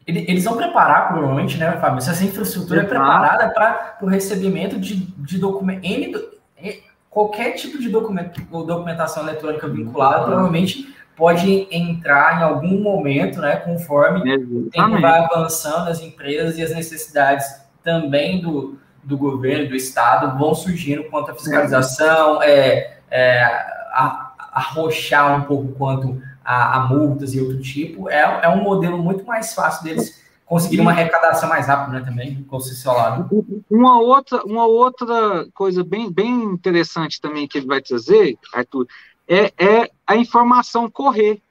[0.06, 2.00] Eles vão preparar, provavelmente, né, Fábio?
[2.00, 2.94] Se essa infraestrutura Exato.
[2.94, 6.36] é preparada para o recebimento de, de documentos
[7.16, 13.56] qualquer tipo de documento ou documentação eletrônica vinculada provavelmente pode entrar em algum momento, né,
[13.56, 14.66] conforme Exatamente.
[14.66, 17.46] o tempo vai avançando, as empresas e as necessidades
[17.82, 23.42] também do, do governo, do Estado, vão surgindo quanto à fiscalização, é, é,
[23.92, 24.25] a,
[24.56, 28.08] arrochar um pouco quanto a, a, multas e outro tipo.
[28.08, 32.42] É, é um modelo muito mais fácil deles conseguir uma arrecadação mais rápida, né, também,
[32.44, 33.28] concessionado.
[33.68, 38.86] Uma outra, uma outra coisa bem, bem interessante também que ele vai trazer, Arthur,
[39.28, 41.42] é, é a informação correr.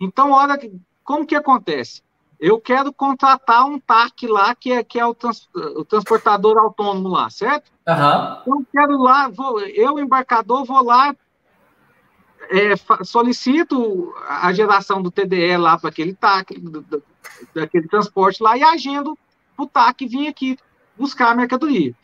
[0.00, 0.58] Então, olha,
[1.04, 2.02] como que acontece?
[2.40, 7.08] Eu quero contratar um TAC lá, que é, que é o, trans, o transportador autônomo
[7.08, 7.70] lá, certo?
[7.86, 8.40] Uhum.
[8.42, 11.14] Então, quero lá, vou, eu, embarcador, vou lá,
[12.50, 17.02] é, solicito a geração do TDE lá para aquele TAC, do, do,
[17.54, 19.18] daquele transporte lá, e agendo
[19.56, 20.58] o TAC vir aqui
[20.96, 21.94] buscar a mercadoria.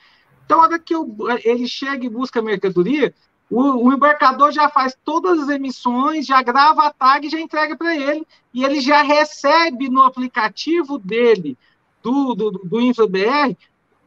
[0.45, 3.15] Então, a hora que eu, ele chega e busca a mercadoria,
[3.51, 7.77] o, o, embarcador já faz todas as emissões, já grava a tag e já entrega
[7.77, 11.57] para ele, e ele já recebe no aplicativo dele,
[12.03, 13.57] do, do, do InfraBR,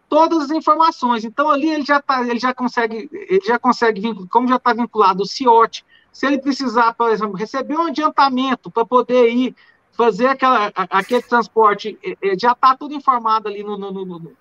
[0.08, 1.26] todas as informações.
[1.26, 5.24] Então, ali ele já, tá, ele já consegue, ele já consegue, como já está vinculado
[5.24, 5.84] o CIOT,
[6.18, 9.56] se ele precisar, por exemplo, receber um adiantamento para poder ir
[9.92, 11.96] fazer aquela, aquele transporte,
[12.40, 14.32] já está tudo informado ali no, no, no,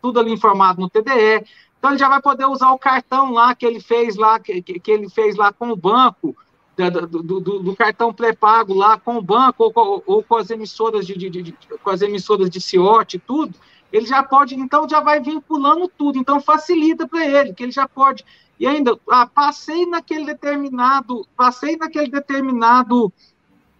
[0.00, 1.44] tudo ali informado no TDE.
[1.76, 4.90] Então ele já vai poder usar o cartão lá que ele fez lá, que, que
[4.92, 6.36] ele fez lá com o banco,
[6.76, 11.16] do, do, do cartão pré-pago lá com o banco ou, ou, com as emissoras de,
[11.16, 13.54] de, de, com as emissoras de CIOT tudo,
[13.92, 17.88] ele já pode, então já vai vinculando tudo, então facilita para ele, que ele já
[17.88, 18.24] pode.
[18.58, 23.12] E ainda, ah, passei naquele determinado, passei naquele determinado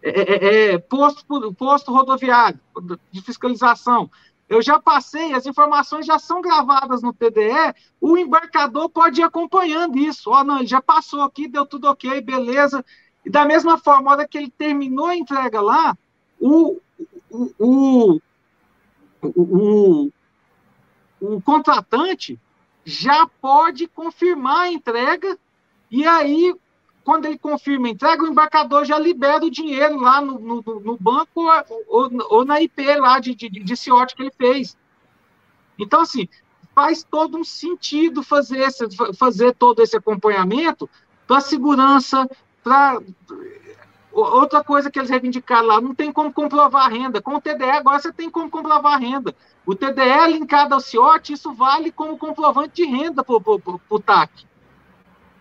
[0.03, 2.61] é, é, é, é posto, posto rodoviário
[3.11, 4.11] de fiscalização.
[4.49, 9.97] Eu já passei, as informações já são gravadas no TDE, o embarcador pode ir acompanhando
[9.97, 10.31] isso.
[10.31, 12.85] Ó, oh, não, ele já passou aqui, deu tudo ok, beleza.
[13.25, 15.97] E da mesma forma, a hora que ele terminou a entrega lá,
[16.39, 16.79] o,
[17.31, 18.21] o, o,
[19.23, 20.11] o,
[21.21, 22.39] o contratante
[22.85, 25.39] já pode confirmar a entrega,
[25.91, 26.55] e aí,
[27.05, 30.97] quando ele confirma a entrega, o embarcador já libera o dinheiro lá no, no, no
[30.97, 31.49] banco
[31.87, 34.77] ou, ou, na IP lá de, de, de CIOT que ele fez.
[35.79, 36.29] Então, assim,
[36.75, 40.89] faz todo um sentido fazer, esse, fazer todo esse acompanhamento
[41.27, 42.29] para segurança,
[42.63, 43.01] para
[44.15, 47.21] Outra coisa que eles reivindicaram lá, não tem como comprovar a renda.
[47.21, 49.35] Com o TDE, agora você tem como comprovar a renda.
[49.67, 54.47] O TDE linkado ao CIOT, isso vale como comprovante de renda para o TAC.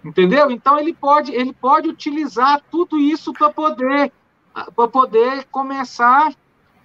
[0.04, 0.52] Entendeu?
[0.52, 4.12] Então ele pode, ele pode utilizar tudo isso para poder,
[4.92, 6.34] poder começar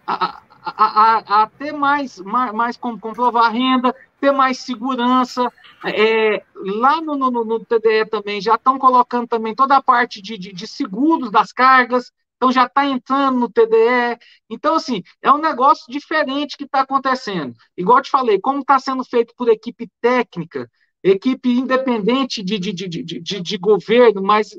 [0.06, 5.52] a, a, a, a, ter mais, mais, mais como comprovar renda, ter mais segurança.
[5.84, 10.38] É, lá no, no, no, TDE também já estão colocando também toda a parte de,
[10.38, 14.16] de, de seguros das cargas, então já está entrando no TDE.
[14.48, 17.54] Então, assim, é um negócio diferente que está acontecendo.
[17.76, 20.70] Igual eu te falei, como está sendo feito por equipe técnica,
[21.02, 24.50] equipe independente de, de, de, de, de governo, mas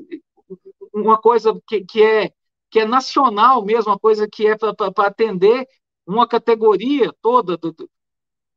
[0.92, 2.30] uma coisa que, que, é,
[2.70, 5.66] que é nacional mesmo, uma coisa que é para atender
[6.06, 7.74] uma categoria toda do,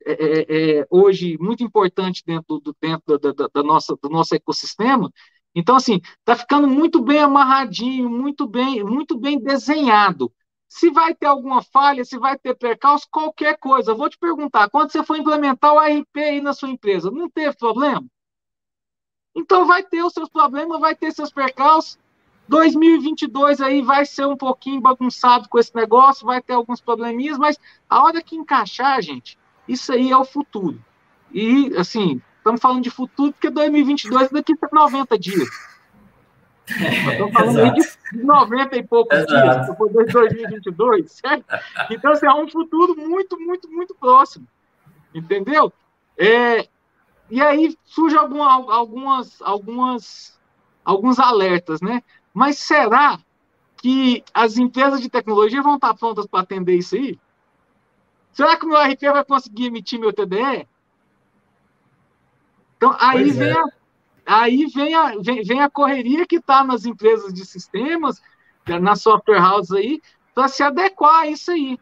[0.06, 4.36] é, é, é, hoje muito importante dentro, do, dentro da, da, da, nossa, do nosso
[4.36, 5.10] ecossistema.
[5.56, 10.32] Então, assim, está ficando muito bem amarradinho, muito bem, muito bem desenhado.
[10.68, 13.92] se vai ter alguma falha, se vai ter percalço, qualquer coisa.
[13.92, 17.30] Eu vou te perguntar, quando você for implementar o RP aí na sua empresa, não
[17.30, 18.04] teve problema?
[19.36, 22.00] Então vai ter os seus problemas, vai ter seus percalços.
[22.48, 27.58] 2022 aí vai ser um pouquinho bagunçado com esse negócio, vai ter alguns probleminhas, mas
[27.90, 29.38] a hora que encaixar, gente,
[29.68, 30.84] isso aí é o futuro.
[31.32, 35.50] E, assim, estamos falando de futuro porque 2022 é daqui a 90 dias.
[36.68, 39.32] Estamos falando aí de 90 e poucos Exato.
[39.34, 41.46] dias, depois de 2022, certo?
[41.90, 44.46] Então, assim, é um futuro muito, muito, muito próximo.
[45.16, 45.72] Entendeu?
[46.18, 46.68] É,
[47.30, 50.40] e aí surgem algumas, algumas,
[50.84, 52.04] alguns alertas, né?
[52.34, 53.20] Mas será
[53.78, 57.20] que as empresas de tecnologia vão estar prontas para atender isso aí?
[58.34, 60.68] Será que o meu RP vai conseguir emitir meu TDE?
[62.84, 63.58] Então, aí vem, é.
[63.58, 68.22] a, aí vem, a, vem, vem a correria que está nas empresas de sistemas,
[68.82, 70.02] na software house aí,
[70.36, 71.80] para se adequar a isso aí.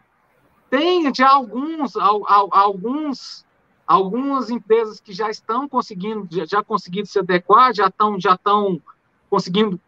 [0.70, 3.44] Tem já alguns, alguns,
[3.88, 8.38] algumas empresas que já estão conseguindo, já, já conseguiram se adequar, já estão, já
[9.28, 9.80] conseguindo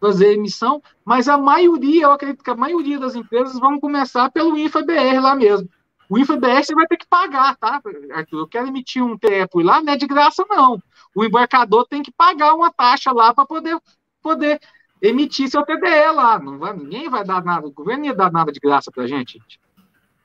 [0.00, 4.58] fazer emissão, mas a maioria, eu acredito que a maioria das empresas vão começar pelo
[4.58, 5.68] IFABR lá mesmo.
[6.08, 7.82] O IFABR você vai ter que pagar, tá,
[8.12, 8.38] Arthur?
[8.38, 10.82] Eu quero emitir um TEPO lá, não é de graça, não.
[11.14, 13.78] O embarcador tem que pagar uma taxa lá para poder,
[14.22, 14.58] poder
[15.02, 16.38] emitir seu TDE lá.
[16.38, 19.34] Não vai, ninguém vai dar nada, o governo ia dar nada de graça para gente,
[19.34, 19.60] gente.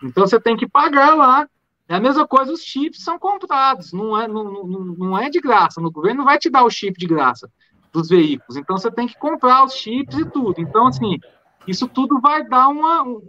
[0.02, 1.48] Então você tem que pagar lá.
[1.88, 5.42] É a mesma coisa, os chips são comprados, não é, não, não, não é de
[5.42, 5.82] graça.
[5.82, 7.52] O governo não vai te dar o chip de graça
[7.92, 8.56] dos veículos.
[8.56, 10.62] Então você tem que comprar os chips e tudo.
[10.62, 11.20] Então, assim,
[11.68, 13.22] isso tudo vai dar uma, um,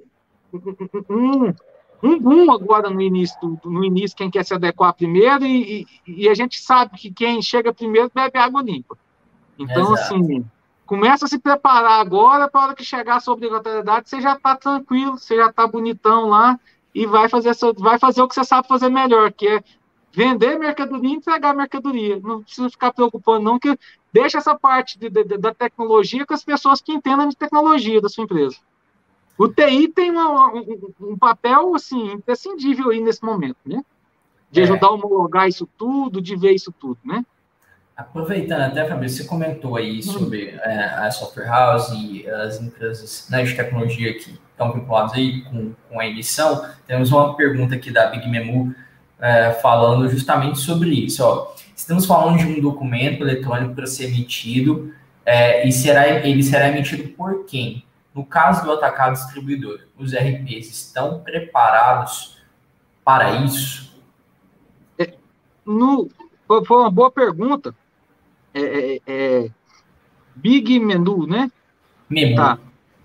[0.52, 1.54] um, um
[2.20, 6.34] boom agora no início, no início, quem quer se adequar primeiro, e, e, e a
[6.34, 8.96] gente sabe que quem chega primeiro bebe água limpa.
[9.58, 10.14] Então, Exato.
[10.14, 10.44] assim,
[10.84, 14.34] começa a se preparar agora para a hora que chegar a sua obrigatoriedade, você já
[14.34, 16.58] está tranquilo, você já está bonitão lá
[16.94, 19.64] e vai fazer, vai fazer o que você sabe fazer melhor, que é
[20.12, 22.20] vender mercadoria e entregar mercadoria.
[22.20, 23.76] Não precisa ficar preocupando, não, que
[24.12, 28.08] deixa essa parte de, de, da tecnologia com as pessoas que entendem de tecnologia da
[28.08, 28.56] sua empresa.
[29.36, 33.82] O TI tem uma, um, um, papel assim imprescindível aí nesse momento, né?
[34.50, 34.62] De é.
[34.64, 37.24] ajudar a homologar isso tudo, de ver isso tudo, né?
[37.96, 40.02] Aproveitando até, Fabrício, você comentou aí hum.
[40.02, 45.42] sobre é, a software house e as empresas né, de tecnologia que estão vinculadas aí
[45.42, 46.64] com, com a emissão.
[46.86, 48.74] Temos uma pergunta aqui da Big Memu
[49.20, 51.24] é, falando justamente sobre isso.
[51.24, 51.54] Ó.
[51.76, 54.92] Estamos falando de um documento eletrônico para ser emitido
[55.24, 57.84] é, e será, ele será emitido por quem?
[58.14, 62.38] No caso do atacado distribuidor, os RPs estão preparados
[63.04, 64.00] para isso?
[64.96, 65.14] É,
[65.66, 66.08] no,
[66.46, 67.74] foi uma boa pergunta.
[68.54, 69.50] É, é, é,
[70.36, 71.50] Big Menu, né?
[72.08, 72.36] Menu.
[72.36, 72.58] Tá.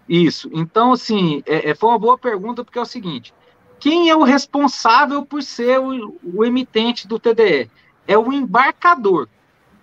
[0.08, 0.50] Isso.
[0.54, 3.34] Então, assim, é, é, foi uma boa pergunta, porque é o seguinte:
[3.80, 7.70] quem é o responsável por ser o, o emitente do TDE?
[8.08, 9.28] É o embarcador.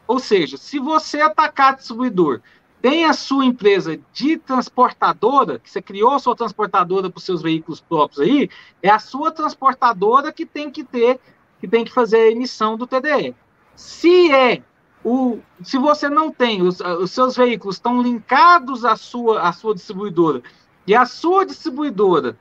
[0.07, 2.41] Ou seja, se você atacar distribuidor,
[2.81, 7.43] tem a sua empresa de transportadora, que você criou a sua transportadora para os seus
[7.43, 8.49] veículos próprios aí,
[8.83, 11.19] é a sua transportadora que tem que ter,
[11.61, 13.35] que tem que fazer a emissão do TDE.
[13.75, 14.63] Se é
[15.05, 19.75] o, se você não tem, os, os seus veículos estão linkados à sua, à sua
[19.75, 20.43] distribuidora,
[20.87, 22.37] e a sua distribuidora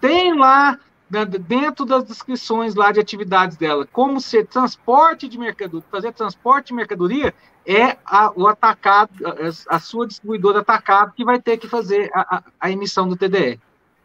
[0.00, 0.78] tem lá
[1.10, 6.74] dentro das descrições lá de atividades dela, como ser transporte de mercadoria, fazer transporte de
[6.74, 7.34] mercadoria,
[7.66, 12.36] é a, o atacado, a, a, sua distribuidora atacado que vai ter que fazer a,
[12.36, 13.60] a, a emissão do TDE.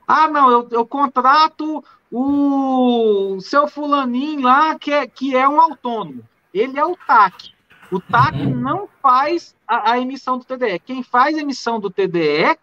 [0.07, 6.23] Ah, não, eu, eu, contrato o seu fulaninho lá, que é, que é um autônomo.
[6.53, 7.53] Ele é o TAC.
[7.91, 8.55] O TAC uhum.
[8.55, 10.79] não faz a, a emissão do TDE.
[10.79, 12.57] Quem faz a emissão do TDE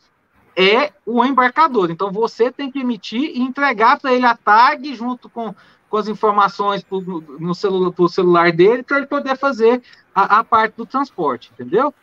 [0.57, 1.91] é o embarcador.
[1.91, 5.55] Então você tem que emitir e entregar para ele a tag junto com,
[5.89, 7.01] com as informações pro,
[7.39, 9.83] no celular, pro celular dele para ele poder fazer
[10.15, 11.95] a, a, parte do transporte, entendeu?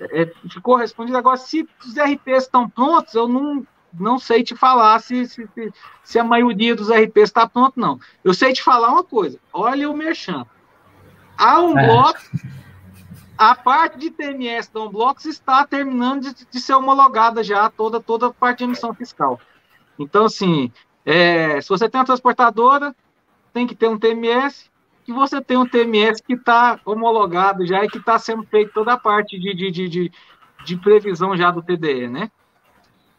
[0.00, 1.16] É, ficou respondido.
[1.16, 5.48] Agora, se os RPs estão prontos, eu não, não sei te falar se, se,
[6.04, 7.98] se a maioria dos RPs está pronto, não.
[8.22, 9.38] Eu sei te falar uma coisa.
[9.52, 10.46] Olha o Merchan.
[11.38, 11.86] Há um é.
[11.86, 12.20] bloco
[13.36, 18.28] a parte de TMS da Unblocks está terminando de, de, ser homologada já, toda, toda
[18.28, 19.40] a parte de emissão fiscal.
[19.98, 20.72] Então, assim,
[21.04, 22.94] é, se você tem uma transportadora,
[23.52, 24.70] tem que ter um TMS,
[25.06, 28.94] e você tem um TMS que está homologado já e que está sendo feito toda
[28.94, 30.12] a parte de, de, de,
[30.64, 32.30] de, previsão já do TDE, né?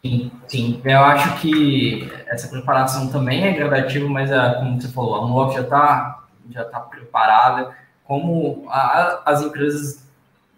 [0.04, 0.82] Sim, sim.
[0.84, 5.56] Eu acho que essa preparação também é gradativa, mas, a, como você falou, a Unlock
[5.56, 7.76] já está já tá preparada.
[8.04, 10.07] Como a, as empresas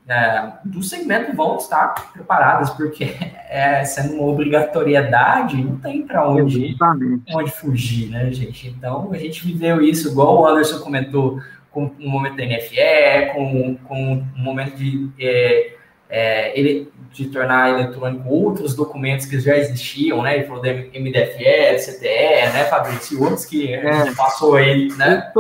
[0.10, 3.16] é, do segmento vão estar preparadas, porque
[3.48, 6.76] é, sendo uma obrigatoriedade, não tem para onde,
[7.34, 8.68] onde fugir, né, gente?
[8.68, 11.40] Então, a gente viveu isso, igual o Anderson comentou,
[11.72, 15.74] com o momento da NFE, com, com o momento de, é,
[16.10, 20.38] é, ele, de tornar eletrônico outros documentos que já existiam, né?
[20.38, 24.12] Ele falou da MDFE, CTE, né, Fabrício, e outros que é.
[24.16, 25.32] passou aí, né?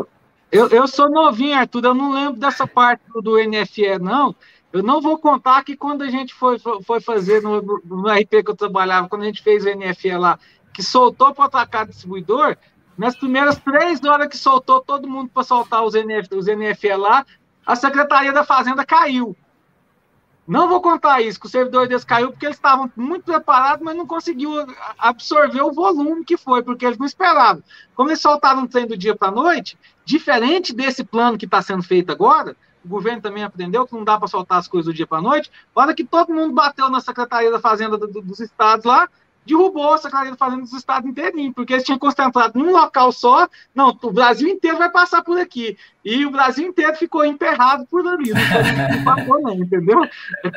[0.52, 4.36] Eu, eu sou novinho, Arthur, eu não lembro dessa parte do NFE, não.
[4.72, 8.52] Eu não vou contar que quando a gente foi, foi fazer no, no RP que
[8.52, 10.38] eu trabalhava, quando a gente fez o NFE lá,
[10.74, 12.56] que soltou para atacar distribuidor,
[12.98, 17.26] nas primeiras três horas que soltou todo mundo para soltar os, NF, os NFE lá,
[17.66, 19.36] a Secretaria da Fazenda caiu.
[20.48, 23.96] Não vou contar isso, que o servidor deles caiu porque eles estavam muito preparados, mas
[23.96, 24.52] não conseguiu
[24.98, 27.64] absorver o volume que foi, porque eles não esperavam.
[27.96, 31.62] Como eles soltaram um trem do dia para a noite, diferente desse plano que está
[31.62, 34.96] sendo feito agora, o governo também aprendeu que não dá para soltar as coisas do
[34.96, 35.52] dia para a noite.
[35.76, 39.10] Hora que todo mundo bateu na Secretaria da Fazenda do, do, dos estados lá,
[39.46, 43.48] derrubou a Secretaria da Fazenda dos estados inteirinho, porque eles tinham concentrado num local só.
[43.74, 45.78] Não, o Brasil inteiro vai passar por aqui.
[46.04, 48.32] E o Brasil inteiro ficou emperrado por ali.
[48.32, 50.02] Não não, entendeu?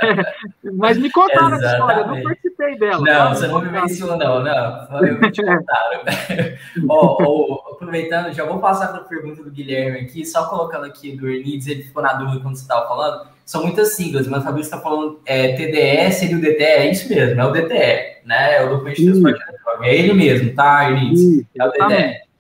[0.75, 2.99] Mas me contaram essa história, eu não participei dela.
[2.99, 3.35] Não, tá?
[3.35, 5.05] você não me não, não.
[5.05, 6.01] Eu te contaram.
[6.89, 11.17] oh, oh, aproveitando, já vou passar para a pergunta do Guilherme aqui, só colocando aqui
[11.17, 14.45] do Ernides, ele ficou na dúvida quando você estava falando são muitas siglas, mas o
[14.45, 18.57] Fabrício está falando é, TDE, seria o DTE, é isso mesmo, é o DTE, né?
[18.57, 19.85] É o documento de transporte eletrônico.
[19.85, 21.47] É ele mesmo, tá, Eunice?
[21.59, 22.32] É o DTE.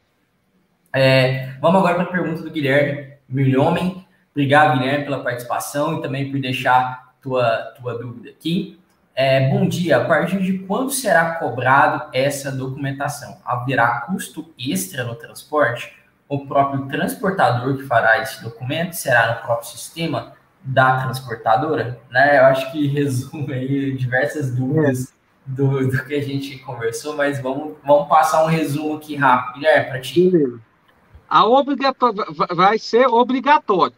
[0.94, 4.06] É, vamos agora para a pergunta do Guilherme Milhomem.
[4.30, 8.78] Obrigado, Guilherme, pela participação e também por deixar tua, tua dúvida aqui.
[9.14, 9.98] É, bom dia.
[9.98, 13.38] A partir de quando será cobrado essa documentação?
[13.44, 15.94] Haverá custo extra no transporte?
[16.28, 20.34] O próprio transportador que fará esse documento será no próprio sistema?
[20.64, 22.38] da transportadora, né?
[22.38, 25.12] Eu acho que resume aí diversas dúvidas
[25.44, 29.90] do, do que a gente conversou, mas vamos, vamos passar um resumo aqui rápido, Guilherme,
[29.90, 30.30] para ti.
[31.32, 33.96] A obrigatório, vai ser obrigatório,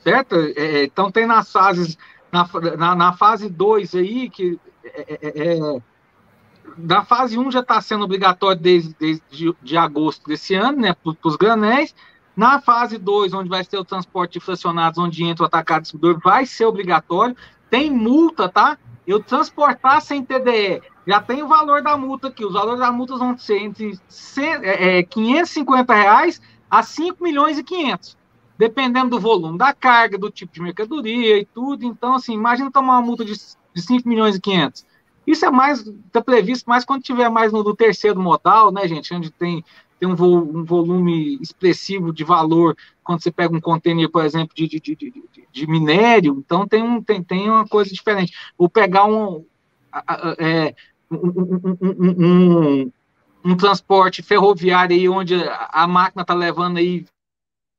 [0.00, 0.34] certo?
[0.34, 1.96] É, é então tem nas fases,
[2.30, 2.46] na,
[2.76, 5.82] na, na fase 2 aí, que é, é, é,
[6.76, 10.92] na fase 1 um já está sendo obrigatório desde, desde de, agosto desse ano, né,
[10.92, 11.94] para os granéis,
[12.36, 16.20] na fase 2, onde vai ser o transporte de fracionados, onde entra o atacado distribuidor,
[16.22, 17.34] vai ser obrigatório.
[17.70, 18.76] Tem multa, tá?
[19.06, 22.44] Eu transportar sem TDE, já tem o valor da multa aqui.
[22.44, 23.98] Os valores da multa vão ser entre
[25.10, 26.40] 550 é, é, reais
[26.70, 28.16] a 5 milhões e 500,
[28.56, 31.84] dependendo do volume da carga, do tipo de mercadoria e tudo.
[31.84, 34.86] Então, assim, imagina tomar uma multa de, de 5 milhões e 500.
[35.26, 39.14] Isso é mais, está previsto mais quando tiver mais no, no terceiro modal, né, gente?
[39.14, 39.64] Onde tem
[40.02, 44.52] tem um, vo, um, volume expressivo de valor quando você pega um container, por exemplo,
[44.52, 45.12] de, de, de,
[45.52, 48.32] de minério, então tem, um, tem, tem uma coisa diferente.
[48.58, 49.44] Ou pegar um,
[50.40, 50.74] é,
[51.16, 52.92] um, um,
[53.44, 55.34] um, transporte ferroviário aí, onde
[55.70, 57.04] a, máquina está levando aí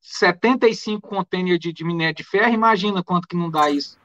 [0.02, 3.98] 75 containers de, de minério de ferro, imagina quanto que não dá isso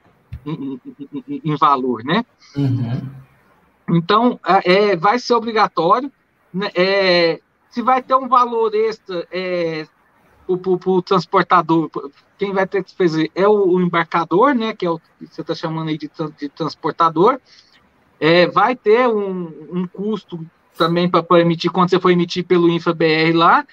[0.45, 0.79] em,
[1.27, 2.25] em, em valor, né?
[2.55, 3.01] Uhum.
[3.89, 6.11] Então, é, vai ser obrigatório.
[6.53, 9.85] Né, é, se vai ter um valor extra é,
[10.45, 11.89] para o transportador,
[12.37, 15.41] quem vai ter que fazer é o, o embarcador, né, que é o que você
[15.41, 17.39] está chamando aí de, de transportador,
[18.19, 20.45] é, vai ter um, um custo
[20.77, 23.65] também para emitir, quando você for emitir pelo InfraBR lá,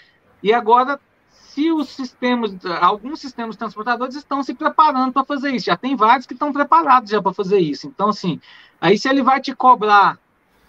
[0.42, 5.76] e agora, se os sistemas, alguns sistemas transportadores estão se preparando para fazer isso, já
[5.76, 8.40] tem vários que estão preparados já para fazer isso, então, assim,
[8.80, 10.18] aí se ele vai te cobrar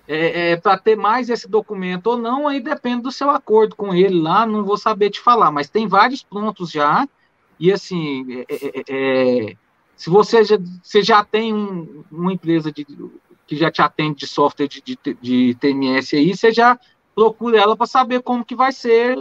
[0.07, 3.93] é, é, para ter mais esse documento ou não, aí depende do seu acordo com
[3.93, 7.07] ele lá, não vou saber te falar, mas tem vários prontos já,
[7.59, 9.55] e assim, é, é, é, é
[9.97, 12.85] se você já, você já tem um, uma empresa de,
[13.47, 16.77] que já te atende de software de, de, de TMS aí, você já
[17.15, 19.17] procura ela para saber como que vai ser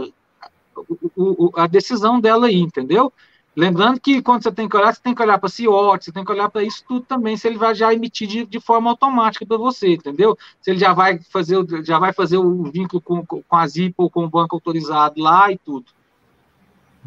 [1.17, 3.13] o, o, a decisão dela aí, entendeu?
[3.57, 6.23] Lembrando que quando você tem que olhar, você tem que olhar para CIOT, você tem
[6.23, 9.47] que olhar para isso tudo também, se ele vai já emitir de, de forma automática
[9.47, 10.37] para você, entendeu?
[10.61, 14.11] Se ele já vai fazer, já vai fazer o vínculo com, com a ZIP ou
[14.11, 15.87] com o banco autorizado lá e tudo.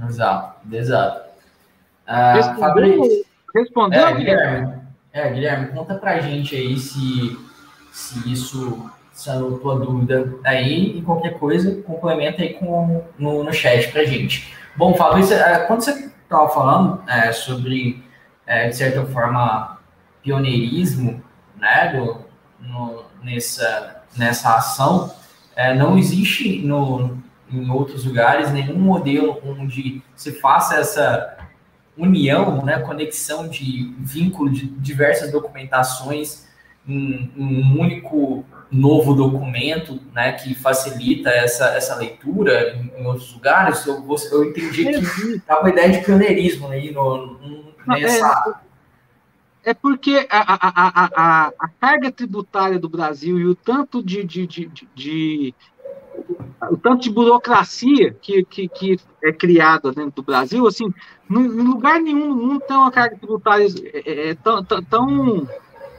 [0.08, 1.30] Exato, exato.
[2.08, 4.79] Ah, respondeu, respondeu é, Guilherme?
[5.12, 7.38] É, Guilherme, conta pra gente aí se,
[7.92, 8.92] se isso
[9.28, 14.54] a tua dúvida aí e qualquer coisa, complementa aí com, no, no chat pra gente.
[14.76, 18.04] Bom, Fabrício, é, quando você estava falando é, sobre,
[18.46, 19.78] é, de certa forma,
[20.22, 21.22] pioneirismo
[21.58, 22.26] né, do,
[22.60, 25.14] no, nessa, nessa ação,
[25.56, 27.18] é, não existe no,
[27.52, 31.39] em outros lugares nenhum modelo onde se faça essa
[32.00, 36.48] união, né, conexão de vínculo de diversas documentações
[36.88, 43.34] em, em um único novo documento, né, que facilita essa, essa leitura em, em outros
[43.34, 48.62] lugares, eu, eu entendi que tá uma ideia de pioneirismo aí no, no, nessa...
[49.64, 54.24] É, é porque a, a, a, a, carga tributária do Brasil e o tanto de,
[54.24, 55.56] de, de, de
[56.72, 60.94] o tanto de burocracia que, que, que, é criada dentro do Brasil, assim,
[61.30, 65.48] em lugar nenhum no mundo tem uma carga tributária é, é, tão, tão,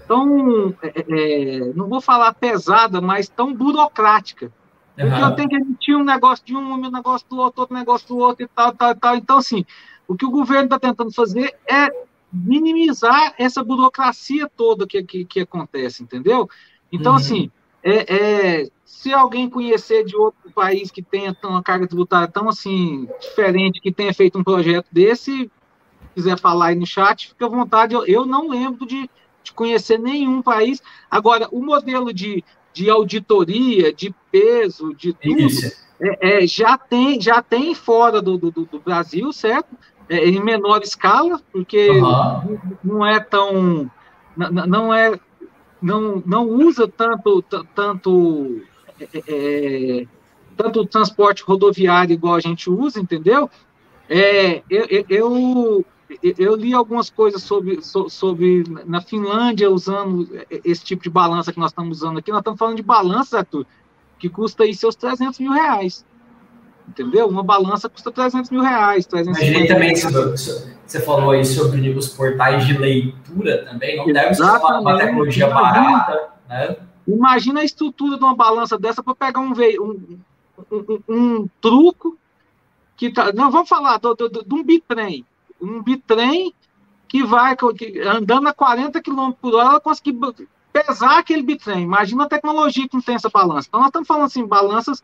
[0.08, 4.50] tão é, é, não vou falar pesada, mas tão burocrática.
[4.96, 5.28] Porque uhum.
[5.28, 8.18] eu tenho que emitir um negócio de um, um negócio do outro, outro negócio do
[8.18, 9.16] outro e tal, tal, tal.
[9.16, 9.64] Então, assim,
[10.06, 11.88] o que o governo está tentando fazer é
[12.32, 16.48] minimizar essa burocracia toda que, que, que acontece, entendeu?
[16.92, 17.18] Então, uhum.
[17.18, 17.50] assim,
[17.82, 18.14] é,
[18.62, 23.80] é, se alguém conhecer de outro país que tenha uma carga tributária tão assim diferente,
[23.80, 25.50] que tenha feito um projeto desse,
[26.14, 27.94] quiser falar aí no chat, fica à vontade.
[27.94, 29.08] Eu, eu não lembro de,
[29.42, 30.82] de conhecer nenhum país.
[31.08, 35.46] Agora, o modelo de, de auditoria, de peso, de tudo,
[36.00, 39.68] é, é, já, tem, já tem fora do, do, do Brasil, certo?
[40.08, 42.58] É, em menor escala, porque uhum.
[42.82, 43.90] não é tão.
[44.36, 45.18] Não, não é.
[45.80, 47.42] Não, não usa tanto,
[47.74, 48.60] tanto,
[49.28, 50.06] é,
[50.56, 53.50] tanto transporte rodoviário igual a gente usa, entendeu?
[54.08, 55.84] É, eu, eu,
[56.38, 60.28] eu li algumas coisas sobre, sobre na Finlândia usando
[60.64, 62.30] esse tipo de balança que nós estamos usando aqui.
[62.30, 63.64] Nós estamos falando de balança, Arthur,
[64.18, 66.04] que custa aí seus 300 mil reais.
[66.88, 67.28] Entendeu?
[67.28, 69.06] Uma balança custa 300 mil reais.
[69.06, 69.38] 300
[69.68, 73.96] também, você falou aí sobre os portais de leitura também.
[73.96, 76.76] Não deve ser uma, uma tecnologia barata, né?
[77.14, 80.20] Imagina a estrutura de uma balança dessa para pegar um, um,
[80.70, 82.18] um, um, truco
[82.96, 83.32] que tá.
[83.32, 85.24] Não, vamos falar do, do, do, de um bitrem
[85.60, 86.54] um bitrem
[87.06, 90.18] que vai que, andando a 40 km por hora, conseguir
[90.72, 91.82] pesar aquele bitrem.
[91.82, 93.68] Imagina a tecnologia que não tem essa balança.
[93.68, 95.02] Então, nós estamos falando assim, balanças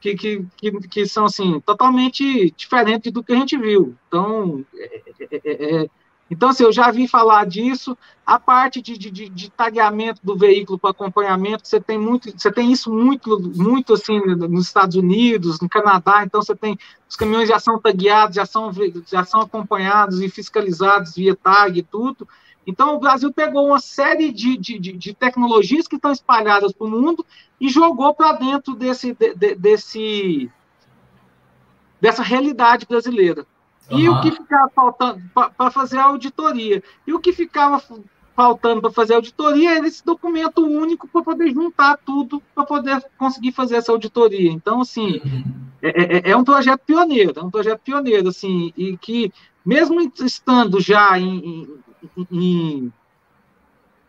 [0.00, 3.96] que, que, que, que são assim, totalmente diferentes do que a gente viu.
[4.06, 5.90] Então, é, é, é, é
[6.30, 7.96] então, assim, eu já vi falar disso.
[8.24, 12.72] A parte de, de, de tagueamento do veículo para acompanhamento, você tem muito, você tem
[12.72, 16.24] isso muito, muito assim nos Estados Unidos, no Canadá.
[16.24, 16.76] Então, você tem
[17.08, 18.72] os caminhões já são tagueados, já são,
[19.06, 22.26] já são acompanhados e fiscalizados via tag e tudo.
[22.66, 26.90] Então, o Brasil pegou uma série de, de, de tecnologias que estão espalhadas para o
[26.90, 27.24] mundo
[27.60, 30.50] e jogou para dentro desse, de, desse,
[32.00, 33.46] dessa realidade brasileira.
[33.90, 34.16] E uhum.
[34.16, 36.82] o que ficava faltando para fazer a auditoria?
[37.06, 37.80] E o que ficava
[38.34, 43.02] faltando para fazer a auditoria era esse documento único para poder juntar tudo, para poder
[43.16, 44.50] conseguir fazer essa auditoria.
[44.50, 45.44] Então, assim, uhum.
[45.82, 49.32] é, é, é, um projeto pioneiro, é um projeto pioneiro, assim, e que,
[49.64, 51.66] mesmo estando já em,
[52.16, 52.92] em, em,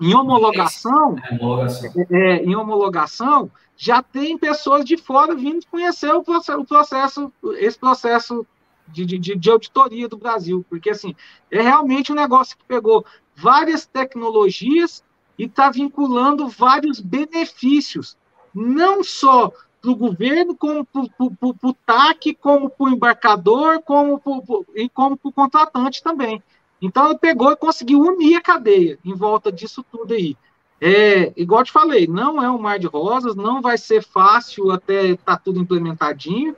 [0.02, 6.60] em homologação, é, é, em homologação, já tem pessoas de fora vindo conhecer o processo,
[6.60, 8.46] o processo esse processo
[8.88, 11.16] de, de, de auditoria do Brasil, porque assim,
[11.52, 15.04] é realmente um negócio que pegou várias tecnologias
[15.38, 18.18] e está vinculando vários benefícios,
[18.54, 24.66] não só para o governo, como para o TAC, como para o embarcador, como pro,
[24.76, 26.42] e como para o contratante também.
[26.82, 30.36] Então, ele pegou e conseguiu unir a cadeia em volta disso tudo aí.
[30.80, 35.08] É, igual te falei, não é um mar de rosas, não vai ser fácil até
[35.08, 36.56] estar tá tudo implementadinho,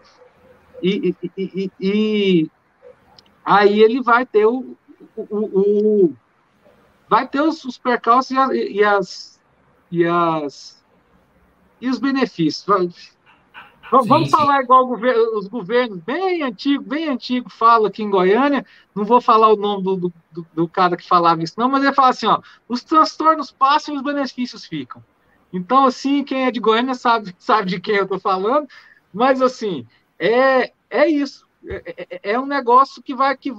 [0.81, 2.51] e, e, e, e,
[3.43, 4.75] aí ele vai ter o,
[5.15, 6.15] o, o
[7.07, 9.39] vai ter os, os percalços e, as
[9.91, 10.83] e as
[11.81, 12.65] e os benefícios.
[12.65, 12.95] Vamos
[14.07, 14.29] sim, sim.
[14.29, 18.65] falar igual governo, os governos bem antigos, bem antigo fala aqui em Goiânia.
[18.93, 21.93] Não vou falar o nome do, do, do, cara que falava isso, não, mas ele
[21.93, 25.03] fala assim: ó, os transtornos passam e os benefícios ficam.
[25.51, 28.67] Então, assim, quem é de Goiânia sabe, sabe de quem eu estou falando,
[29.11, 29.87] mas assim,
[30.19, 31.47] é, é isso.
[31.65, 33.35] É, é, é, um negócio que vai.
[33.37, 33.53] Que,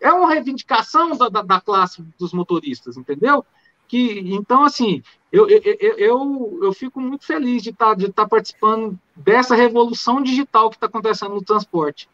[0.00, 3.44] é uma reivindicação da, da, da classe dos motoristas, entendeu?
[3.88, 5.62] Que, então, assim, eu, eu,
[5.98, 10.76] eu, eu fico muito feliz de estar tá, de tá participando dessa revolução digital que
[10.76, 12.08] está acontecendo no transporte.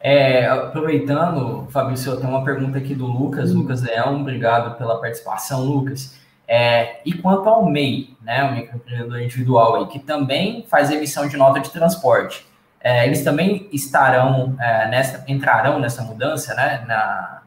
[0.00, 3.60] É, aproveitando, Fabrício, eu tenho uma pergunta aqui do Lucas, hum.
[3.60, 6.16] Lucas Leão, obrigado pela participação, Lucas.
[6.48, 11.36] É, e quanto ao MEI, né, o microempreendedor individual aí, que também faz emissão de
[11.36, 12.46] nota de transporte,
[12.80, 17.42] é, eles também estarão é, nessa, entrarão nessa mudança, né, na,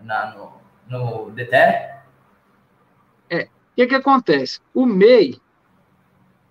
[0.00, 0.52] na no,
[0.88, 1.90] no DTE?
[3.28, 4.60] É, o que que acontece?
[4.72, 5.40] O MEI,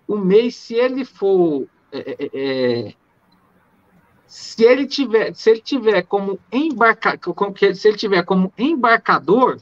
[0.06, 2.94] o MEI, se ele for é, é, é
[4.30, 7.18] se ele tiver, se ele tiver como embarca,
[7.74, 9.60] se ele tiver como embarcador,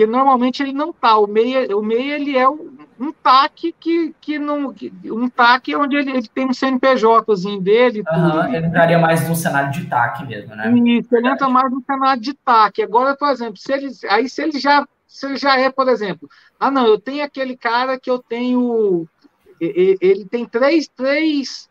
[0.00, 1.18] que normalmente ele não tá.
[1.18, 4.74] O meia, o meia ele é um, um TAC que, que não,
[5.04, 8.02] um TAC onde ele, ele tem um CNPJzinho dele.
[8.10, 10.72] Uhum, ele entraria mais no cenário de TAC mesmo, né?
[10.86, 12.80] Isso, ele entra mais no cenário de TAC.
[12.80, 16.30] Agora, por exemplo, se ele, aí se ele já, se ele já é, por exemplo,
[16.58, 19.06] ah não, eu tenho aquele cara que eu tenho,
[19.60, 21.68] ele tem três, três,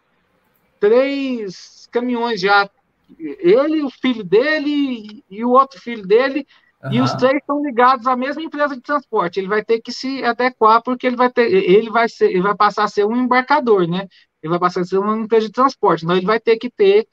[0.79, 2.69] três caminhões já.
[3.17, 6.45] Ele, o filho dele e o outro filho dele,
[6.83, 6.91] uhum.
[6.91, 9.39] e os três estão ligados à mesma empresa de transporte.
[9.39, 12.55] Ele vai ter que se adequar porque ele vai ter, ele vai ser, ele vai
[12.55, 14.07] passar a ser um embarcador, né?
[14.41, 16.03] Ele vai passar a ser uma empresa de transporte.
[16.03, 17.07] Então ele vai ter que ter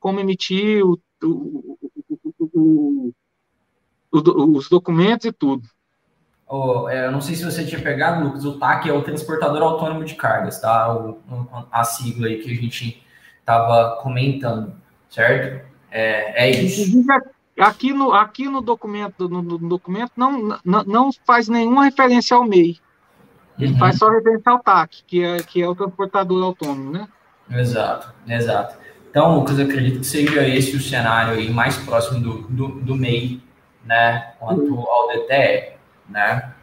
[0.00, 1.76] como emitir o, o,
[2.40, 3.12] o,
[4.12, 5.62] os documentos e tudo.
[6.54, 10.04] Oh, eu não sei se você tinha pegado, Lucas, o TAC é o Transportador Autônomo
[10.04, 10.94] de Cargas, tá?
[10.94, 11.18] O,
[11.70, 13.02] a sigla aí que a gente
[13.40, 14.74] estava comentando,
[15.08, 15.66] certo?
[15.90, 17.02] É, é isso.
[17.58, 22.44] Aqui no, aqui no documento, no, no documento não, não, não, faz nenhuma referência ao
[22.44, 22.78] MEI.
[23.58, 23.78] Ele uhum.
[23.78, 27.06] faz só referência ao TAC, que é, que é o transportador autônomo, né?
[27.50, 28.76] Exato, exato.
[29.10, 33.42] Então, Lucas, acredito que seja esse o cenário aí mais próximo do, do, do MEI,
[33.84, 34.32] né?
[34.38, 34.80] Quanto uhum.
[34.80, 35.74] ao DTE,
[36.08, 36.54] né?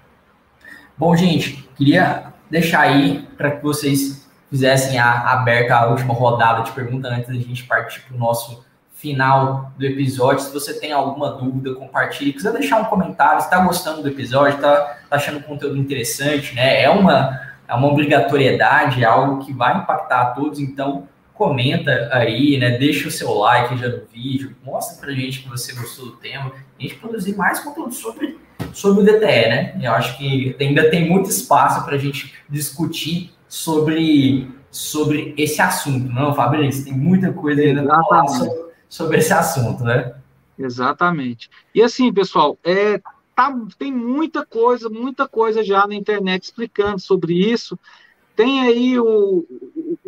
[0.97, 6.71] Bom, gente, queria deixar aí para que vocês fizessem a, aberta a última rodada de
[6.71, 8.65] pergunta antes da gente partir para o nosso
[8.99, 10.43] final do episódio.
[10.43, 12.33] Se você tem alguma dúvida, compartilhe.
[12.33, 16.83] Quiser deixar um comentário, está gostando do episódio, está tá achando o conteúdo interessante, né?
[16.83, 22.57] É uma, é uma obrigatoriedade, é algo que vai impactar a todos, então comenta aí,
[22.57, 22.71] né?
[22.71, 26.51] Deixa o seu like já no vídeo, mostra pra gente que você gostou do tema.
[26.77, 28.37] A gente produzir mais conteúdo sobre,
[28.73, 29.79] sobre o DTE, né?
[29.81, 36.11] Eu acho que ainda tem muito espaço para a gente discutir sobre, sobre esse assunto,
[36.11, 36.83] não, Fabrício?
[36.83, 40.15] Tem muita coisa ainda para falar sobre, sobre, esse assunto, né?
[40.57, 41.49] Exatamente.
[41.73, 42.99] E assim, pessoal, é,
[43.35, 47.79] tá, tem muita coisa, muita coisa já na internet explicando sobre isso.
[48.35, 49.45] Tem aí o,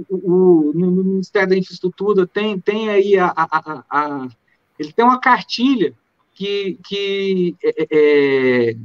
[0.10, 4.28] o, o no Ministério da Infraestrutura, tem, tem aí a, a, a, a
[4.80, 5.94] ele tem uma cartilha
[6.34, 8.78] que, que é, é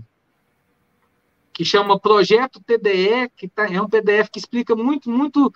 [1.57, 5.51] que chama Projeto TDE, que tá, é um PDF que explica muito, muito,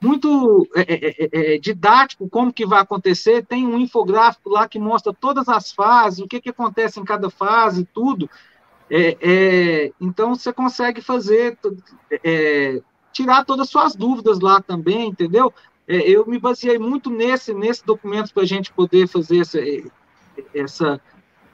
[0.00, 3.44] muito é, é, é, é, didático como que vai acontecer.
[3.44, 7.30] Tem um infográfico lá que mostra todas as fases, o que, que acontece em cada
[7.30, 8.28] fase, tudo.
[8.90, 11.58] É, é, então você consegue fazer,
[13.12, 15.52] tirar todas as suas dúvidas lá também, entendeu?
[15.88, 19.60] eu me baseei muito nesse, nesse documento para a gente poder fazer essa,
[20.52, 21.00] essa,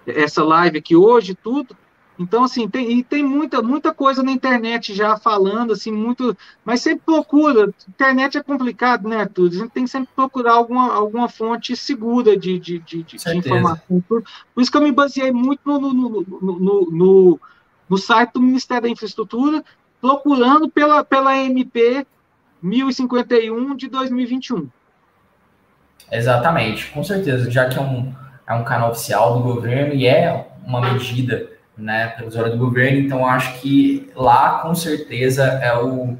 [0.06, 1.76] essa live aqui hoje, tudo.
[2.18, 6.36] Então, assim, tem, e tem muita, muita coisa na internet já falando, assim, muito.
[6.64, 7.72] Mas sempre procura.
[7.88, 9.54] Internet é complicado, né, tudo?
[9.54, 14.00] A gente tem que sempre procurar alguma, alguma fonte segura de, de, de, de informação.
[14.06, 14.22] Por,
[14.54, 17.40] por, isso que eu me baseei muito no, no, no, no,
[17.88, 19.64] no site do Ministério da Infraestrutura,
[20.00, 22.06] procurando pela, pela MP
[22.62, 24.68] 1051 de 2021.
[26.10, 28.14] Exatamente, com certeza, já que é um,
[28.46, 32.98] é um canal oficial do governo e é uma medida né, pelos órgãos do governo,
[32.98, 36.16] então acho que lá com certeza é o,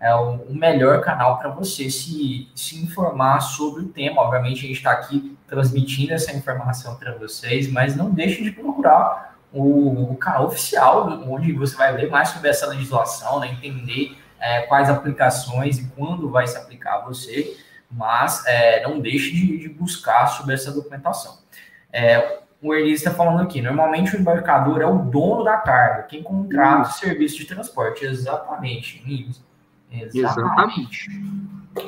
[0.00, 4.22] é o melhor canal para você se, se informar sobre o tema.
[4.22, 9.36] Obviamente a gente está aqui transmitindo essa informação para vocês, mas não deixe de procurar
[9.52, 14.62] o, o, canal oficial, onde você vai ler mais sobre essa legislação, né, entender é,
[14.62, 17.56] quais aplicações e quando vai se aplicar a você,
[17.90, 21.38] mas é, não deixe de, de, buscar sobre essa documentação.
[21.92, 23.60] É, o Erlis está falando aqui.
[23.60, 28.06] Normalmente o embarcador é o dono da carga, quem contrata o serviço de transporte.
[28.06, 29.04] Exatamente,
[29.92, 30.18] Exatamente.
[30.18, 31.10] Exatamente.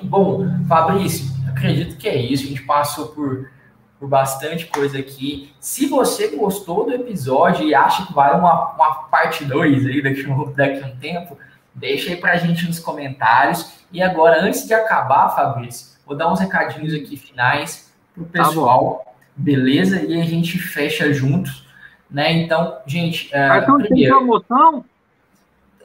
[0.03, 2.45] Bom, Fabrício, acredito que é isso.
[2.45, 3.51] A gente passou por,
[3.99, 5.51] por bastante coisa aqui.
[5.59, 10.25] Se você gostou do episódio e acha que vai uma, uma parte 2 aí daqui,
[10.55, 11.39] daqui a um tempo,
[11.75, 13.73] deixa aí para a gente nos comentários.
[13.91, 18.45] E agora, antes de acabar, Fabrício, vou dar uns recadinhos aqui finais para o tá
[18.45, 19.03] pessoal.
[19.05, 19.06] Tá
[19.37, 20.03] beleza?
[20.03, 21.67] E a gente fecha juntos,
[22.11, 22.33] né?
[22.33, 23.29] Então, gente.
[23.35, 24.85] É, Cartão primeiro, tem promoção?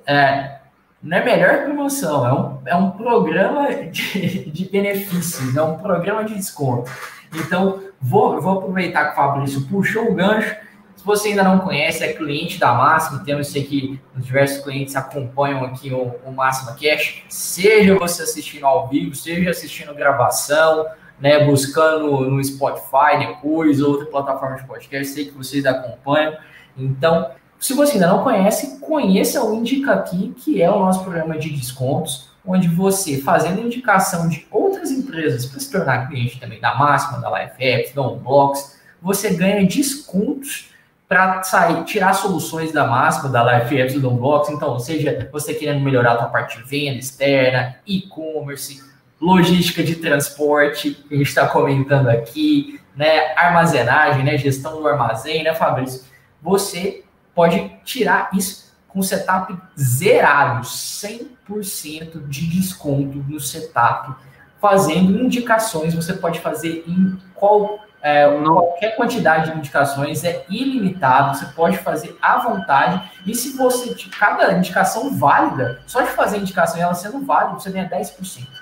[0.06, 0.60] É,
[1.02, 6.24] não é melhor promoção, é um, é um programa de, de benefícios, é um programa
[6.24, 6.91] de desconto.
[7.34, 10.56] Então, vou, vou aproveitar que o Fabrício puxou o gancho.
[10.95, 14.95] Se você ainda não conhece, é cliente da Máxima, temos sei que os diversos clientes
[14.95, 20.86] acompanham aqui o, o Máxima Cash, seja você assistindo ao vivo, seja assistindo gravação,
[21.22, 26.36] né, buscando no Spotify depois, outra plataforma de podcast, sei que vocês acompanham.
[26.76, 31.38] Então, se você ainda não conhece, conheça o Indica Aqui, que é o nosso programa
[31.38, 36.74] de descontos, onde você, fazendo indicação de outras empresas para se tornar cliente também da
[36.74, 40.72] Máxima, da LifeX, da Unbox, você ganha descontos
[41.07, 44.49] para sair, tirar soluções da Máxima, da LifeX, do Unbox.
[44.49, 48.82] Então, seja você querendo melhorar a sua parte de venda externa, e-commerce,
[49.22, 55.43] logística de transporte, que a gente está comentando aqui, né, armazenagem, né, gestão do armazém,
[55.43, 56.03] né, Fabrício?
[56.41, 57.03] Você
[57.36, 64.13] pode tirar isso com setup zerado, 100% de desconto no setup,
[64.59, 65.93] fazendo indicações.
[65.93, 72.17] Você pode fazer em qual, é, qualquer quantidade de indicações, é ilimitado, você pode fazer
[72.22, 73.01] à vontade.
[73.26, 77.59] E se você, cada indicação válida, só de fazer a indicação e ela sendo válida,
[77.59, 78.61] você ganha 10%.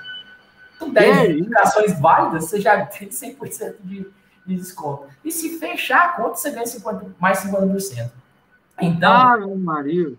[0.79, 4.07] Com 10 é indicações válidas, você já tem 100% de,
[4.45, 5.03] de desconto.
[5.23, 8.09] E se fechar a conta, você ganha 50, mais 50%.
[8.81, 10.13] Então, ah, Maria.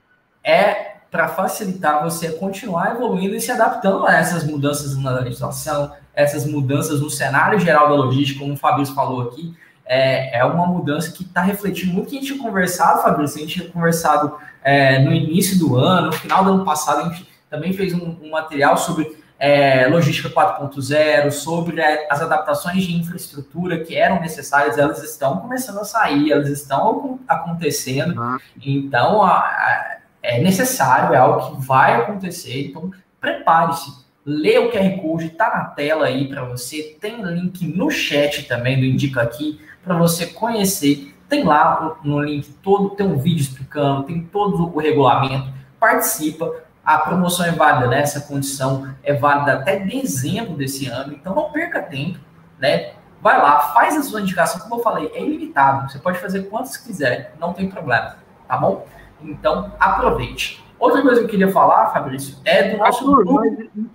[0.44, 6.46] é para facilitar você continuar evoluindo e se adaptando a essas mudanças na legislação, essas
[6.46, 11.10] mudanças no cenário geral da logística, como o Fabrício falou aqui, é, é uma mudança
[11.10, 15.00] que está refletindo muito que a gente tinha conversado, Fabrício, a gente tinha conversado é,
[15.00, 18.30] no início do ano, no final do ano passado, a gente também fez um, um
[18.30, 25.02] material sobre é, logística 4.0, sobre é, as adaptações de infraestrutura que eram necessárias, elas
[25.02, 28.20] estão começando a sair, elas estão acontecendo.
[28.20, 28.38] Uhum.
[28.62, 32.68] Então, a, a, é necessário, é algo que vai acontecer.
[32.68, 33.90] Então, prepare-se.
[34.26, 36.98] Lê o QR Code, está na tela aí para você.
[37.00, 41.14] Tem link no chat também do Indica Aqui para você conhecer.
[41.30, 45.50] Tem lá no link todo, tem um vídeo explicando, tem todo o regulamento.
[45.78, 46.52] Participa,
[46.84, 48.00] a promoção é válida, né?
[48.00, 52.18] Essa condição é válida até dezembro desse ano, então não perca tempo,
[52.58, 52.92] né?
[53.20, 55.90] Vai lá, faz a sua indicação, como eu falei, é ilimitado.
[55.90, 58.16] Você pode fazer quantos quiser, não tem problema,
[58.48, 58.86] tá bom?
[59.20, 60.64] Então, aproveite.
[60.78, 63.70] Outra coisa que eu queria falar, Fabrício, é do nosso Arthur, grupo.
[63.74, 63.88] Mas,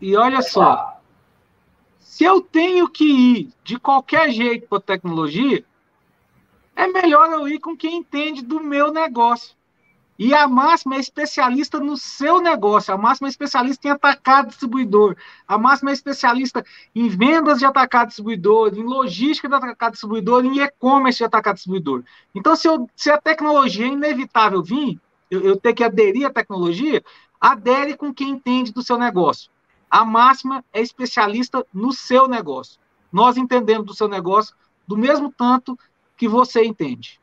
[0.00, 1.00] e olha só,
[1.98, 5.64] se eu tenho que ir de qualquer jeito para tecnologia,
[6.76, 9.57] é melhor eu ir com quem entende do meu negócio.
[10.18, 15.16] E a Máxima é especialista no seu negócio, a Máxima é especialista em atacado distribuidor,
[15.46, 20.60] a Máxima é especialista em vendas de atacado distribuidor, em logística de atacado distribuidor, em
[20.60, 22.02] e-commerce de atacado distribuidor.
[22.34, 25.00] Então, se, eu, se a tecnologia é inevitável vir,
[25.30, 27.00] eu, eu que aderir à tecnologia,
[27.40, 29.52] adere com quem entende do seu negócio.
[29.88, 32.80] A Máxima é especialista no seu negócio.
[33.12, 34.54] Nós entendemos do seu negócio
[34.86, 35.78] do mesmo tanto
[36.16, 37.20] que você entende.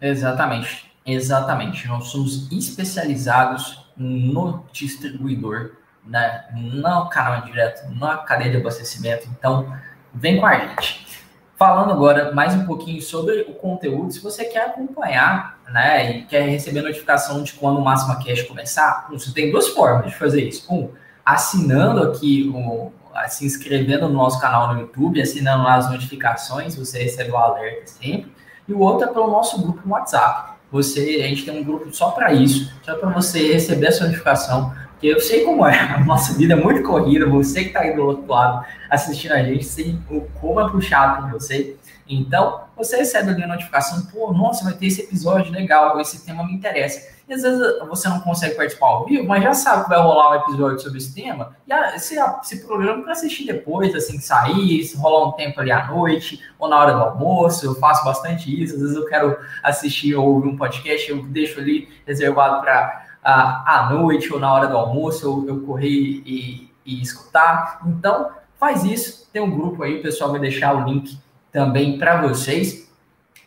[0.00, 0.89] Exatamente.
[1.12, 1.86] Exatamente.
[1.88, 5.72] Nós somos especializados no distribuidor,
[6.04, 6.44] né?
[6.54, 9.28] no canal direto, na cadeia de abastecimento.
[9.36, 9.72] Então,
[10.14, 11.08] vem com a gente.
[11.56, 16.48] Falando agora mais um pouquinho sobre o conteúdo, se você quer acompanhar, né, e quer
[16.48, 20.72] receber notificação de quando o Máxima Cash começar, você tem duas formas de fazer isso.
[20.72, 20.90] Um,
[21.22, 22.90] assinando aqui, o,
[23.28, 27.88] se inscrevendo no nosso canal no YouTube, assinando lá as notificações, você recebe o alerta
[27.88, 28.32] sempre.
[28.66, 31.94] E o outro é pelo nosso grupo no WhatsApp você, a gente tem um grupo
[31.94, 36.04] só para isso, só para você receber essa notificação, porque eu sei como é, a
[36.04, 39.64] nossa vida é muito corrida, você que está aí do outro lado assistindo a gente,
[39.64, 39.98] sei
[40.40, 41.76] como é puxado com você.
[42.08, 46.44] Então, você recebe ali a notificação, pô, nossa, vai ter esse episódio legal, esse tema
[46.44, 47.19] me interessa.
[47.30, 50.32] E às vezes você não consegue participar ao vivo, mas já sabe que vai rolar
[50.32, 54.82] um episódio sobre esse tema, e você se programa para assistir depois, assim que sair,
[54.82, 58.50] se rolar um tempo ali à noite, ou na hora do almoço, eu faço bastante
[58.60, 63.06] isso, às vezes eu quero assistir ou ouvir um podcast, eu deixo ali reservado para
[63.22, 67.80] à noite ou na hora do almoço, eu, eu correr e, e escutar.
[67.86, 71.16] Então, faz isso, tem um grupo aí, o pessoal vai deixar o link
[71.52, 72.89] também para vocês.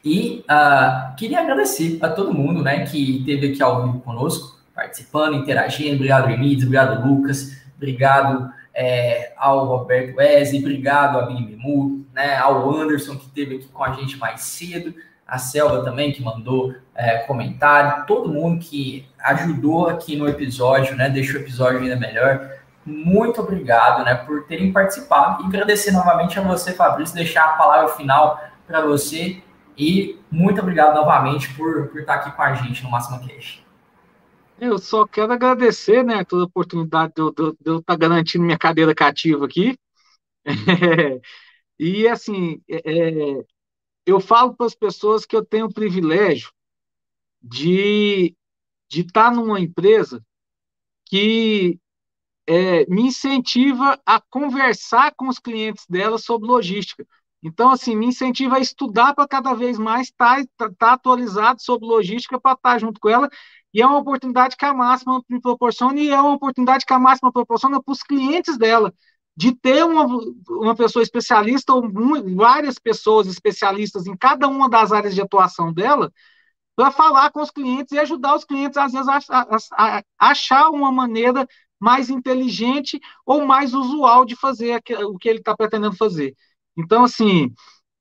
[0.04, 5.36] E uh, queria agradecer a todo mundo né, que esteve aqui ao vivo conosco, participando,
[5.36, 5.96] interagindo.
[5.96, 13.16] Obrigado, Remides, obrigado, Lucas, obrigado é, ao Roberto Wesley, obrigado a Memu, né, ao Anderson,
[13.16, 14.94] que esteve aqui com a gente mais cedo,
[15.28, 21.10] a Selva também, que mandou é, comentário, todo mundo que ajudou aqui no episódio, né,
[21.10, 22.50] deixou o episódio ainda melhor.
[22.86, 25.44] Muito obrigado né, por terem participado.
[25.44, 29.42] E agradecer novamente a você, Fabrício, deixar a palavra final para você
[29.78, 33.64] e muito obrigado novamente por, por estar aqui com a gente no Máximo Cash.
[34.60, 38.44] Eu só quero agradecer né, toda a oportunidade de eu, de, de eu estar garantindo
[38.46, 39.78] minha cadeira cativa aqui.
[40.46, 40.54] É,
[41.80, 43.46] e assim, é, é
[44.06, 46.52] eu falo para as pessoas que eu tenho o privilégio
[47.42, 48.36] de,
[48.90, 50.24] de estar numa empresa
[51.06, 51.80] que
[52.48, 57.06] é, me incentiva a conversar com os clientes dela sobre logística.
[57.44, 61.62] Então, assim, me incentiva a estudar para cada vez mais estar tá, tá, tá atualizado
[61.62, 63.30] sobre logística para estar tá junto com ela.
[63.74, 67.00] E é uma oportunidade que a máxima me proporciona, e é uma oportunidade que a
[67.00, 68.94] máxima proporciona para os clientes dela,
[69.36, 70.06] de ter uma,
[70.50, 71.84] uma pessoa especialista, ou
[72.36, 76.12] várias pessoas especialistas em cada uma das áreas de atuação dela,
[76.76, 80.70] para falar com os clientes e ajudar os clientes, às vezes, a, a, a achar
[80.70, 81.48] uma maneira
[81.80, 86.36] mais inteligente ou mais usual de fazer o que ele está pretendendo fazer.
[86.78, 87.54] Então, assim,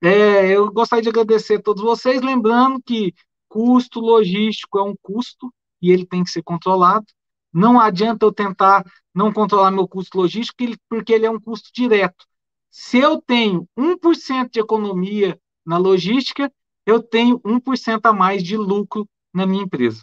[0.02, 3.14] é, eu gostaria de agradecer a todos vocês, lembrando que
[3.48, 7.06] custo logístico é um custo e ele tem que ser controlado.
[7.52, 10.56] Não adianta eu tentar não controlar meu custo logístico,
[10.88, 12.24] porque ele é um custo direto.
[12.70, 16.50] Se eu tenho 1% de economia na logística,
[16.86, 20.02] eu tenho 1% a mais de lucro na minha empresa.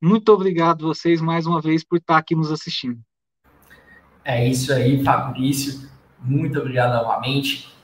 [0.00, 3.00] Muito obrigado vocês mais uma vez por estar aqui nos assistindo.
[4.22, 5.88] É isso aí, Fabrício.
[6.20, 7.74] Muito obrigado novamente.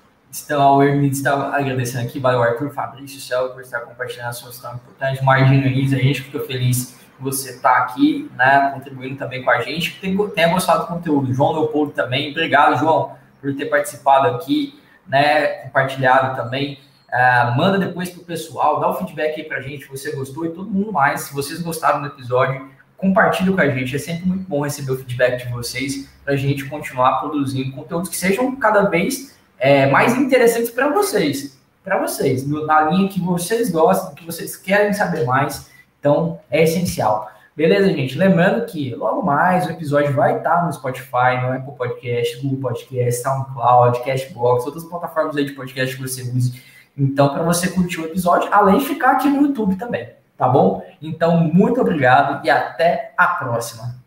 [0.45, 4.51] Então, o Hermínio está agradecendo aqui, valeu Arthur, Fabrício, Céu, por estar compartilhando a sua
[4.51, 5.23] história importante.
[5.23, 9.93] Marginaliza, a gente fica feliz que você está aqui, né, contribuindo também com a gente,
[9.93, 11.33] que tenha gostado do conteúdo.
[11.35, 16.79] João Leopoldo também, obrigado, João, por ter participado aqui, né, compartilhado também.
[17.13, 20.47] Uh, manda depois para o pessoal, dá o feedback aí para a gente você gostou
[20.47, 21.23] e todo mundo mais.
[21.23, 23.95] Se vocês gostaram do episódio, compartilhe com a gente.
[23.95, 28.09] É sempre muito bom receber o feedback de vocês para a gente continuar produzindo conteúdos
[28.09, 31.57] que sejam cada vez é, mais interessantes para vocês.
[31.85, 35.71] Para vocês, na linha que vocês gostam, que vocês querem saber mais.
[35.99, 37.31] Então, é essencial.
[37.57, 38.17] Beleza, gente?
[38.17, 43.23] Lembrando que logo mais o episódio vai estar no Spotify, no Apple Podcast, Google Podcast,
[43.23, 46.61] SoundCloud, Cashbox, outras plataformas aí de podcast que você use
[46.97, 50.85] então, para você curtir o episódio, além de ficar aqui no YouTube também, tá bom?
[51.01, 54.02] Então, muito obrigado e até a próxima.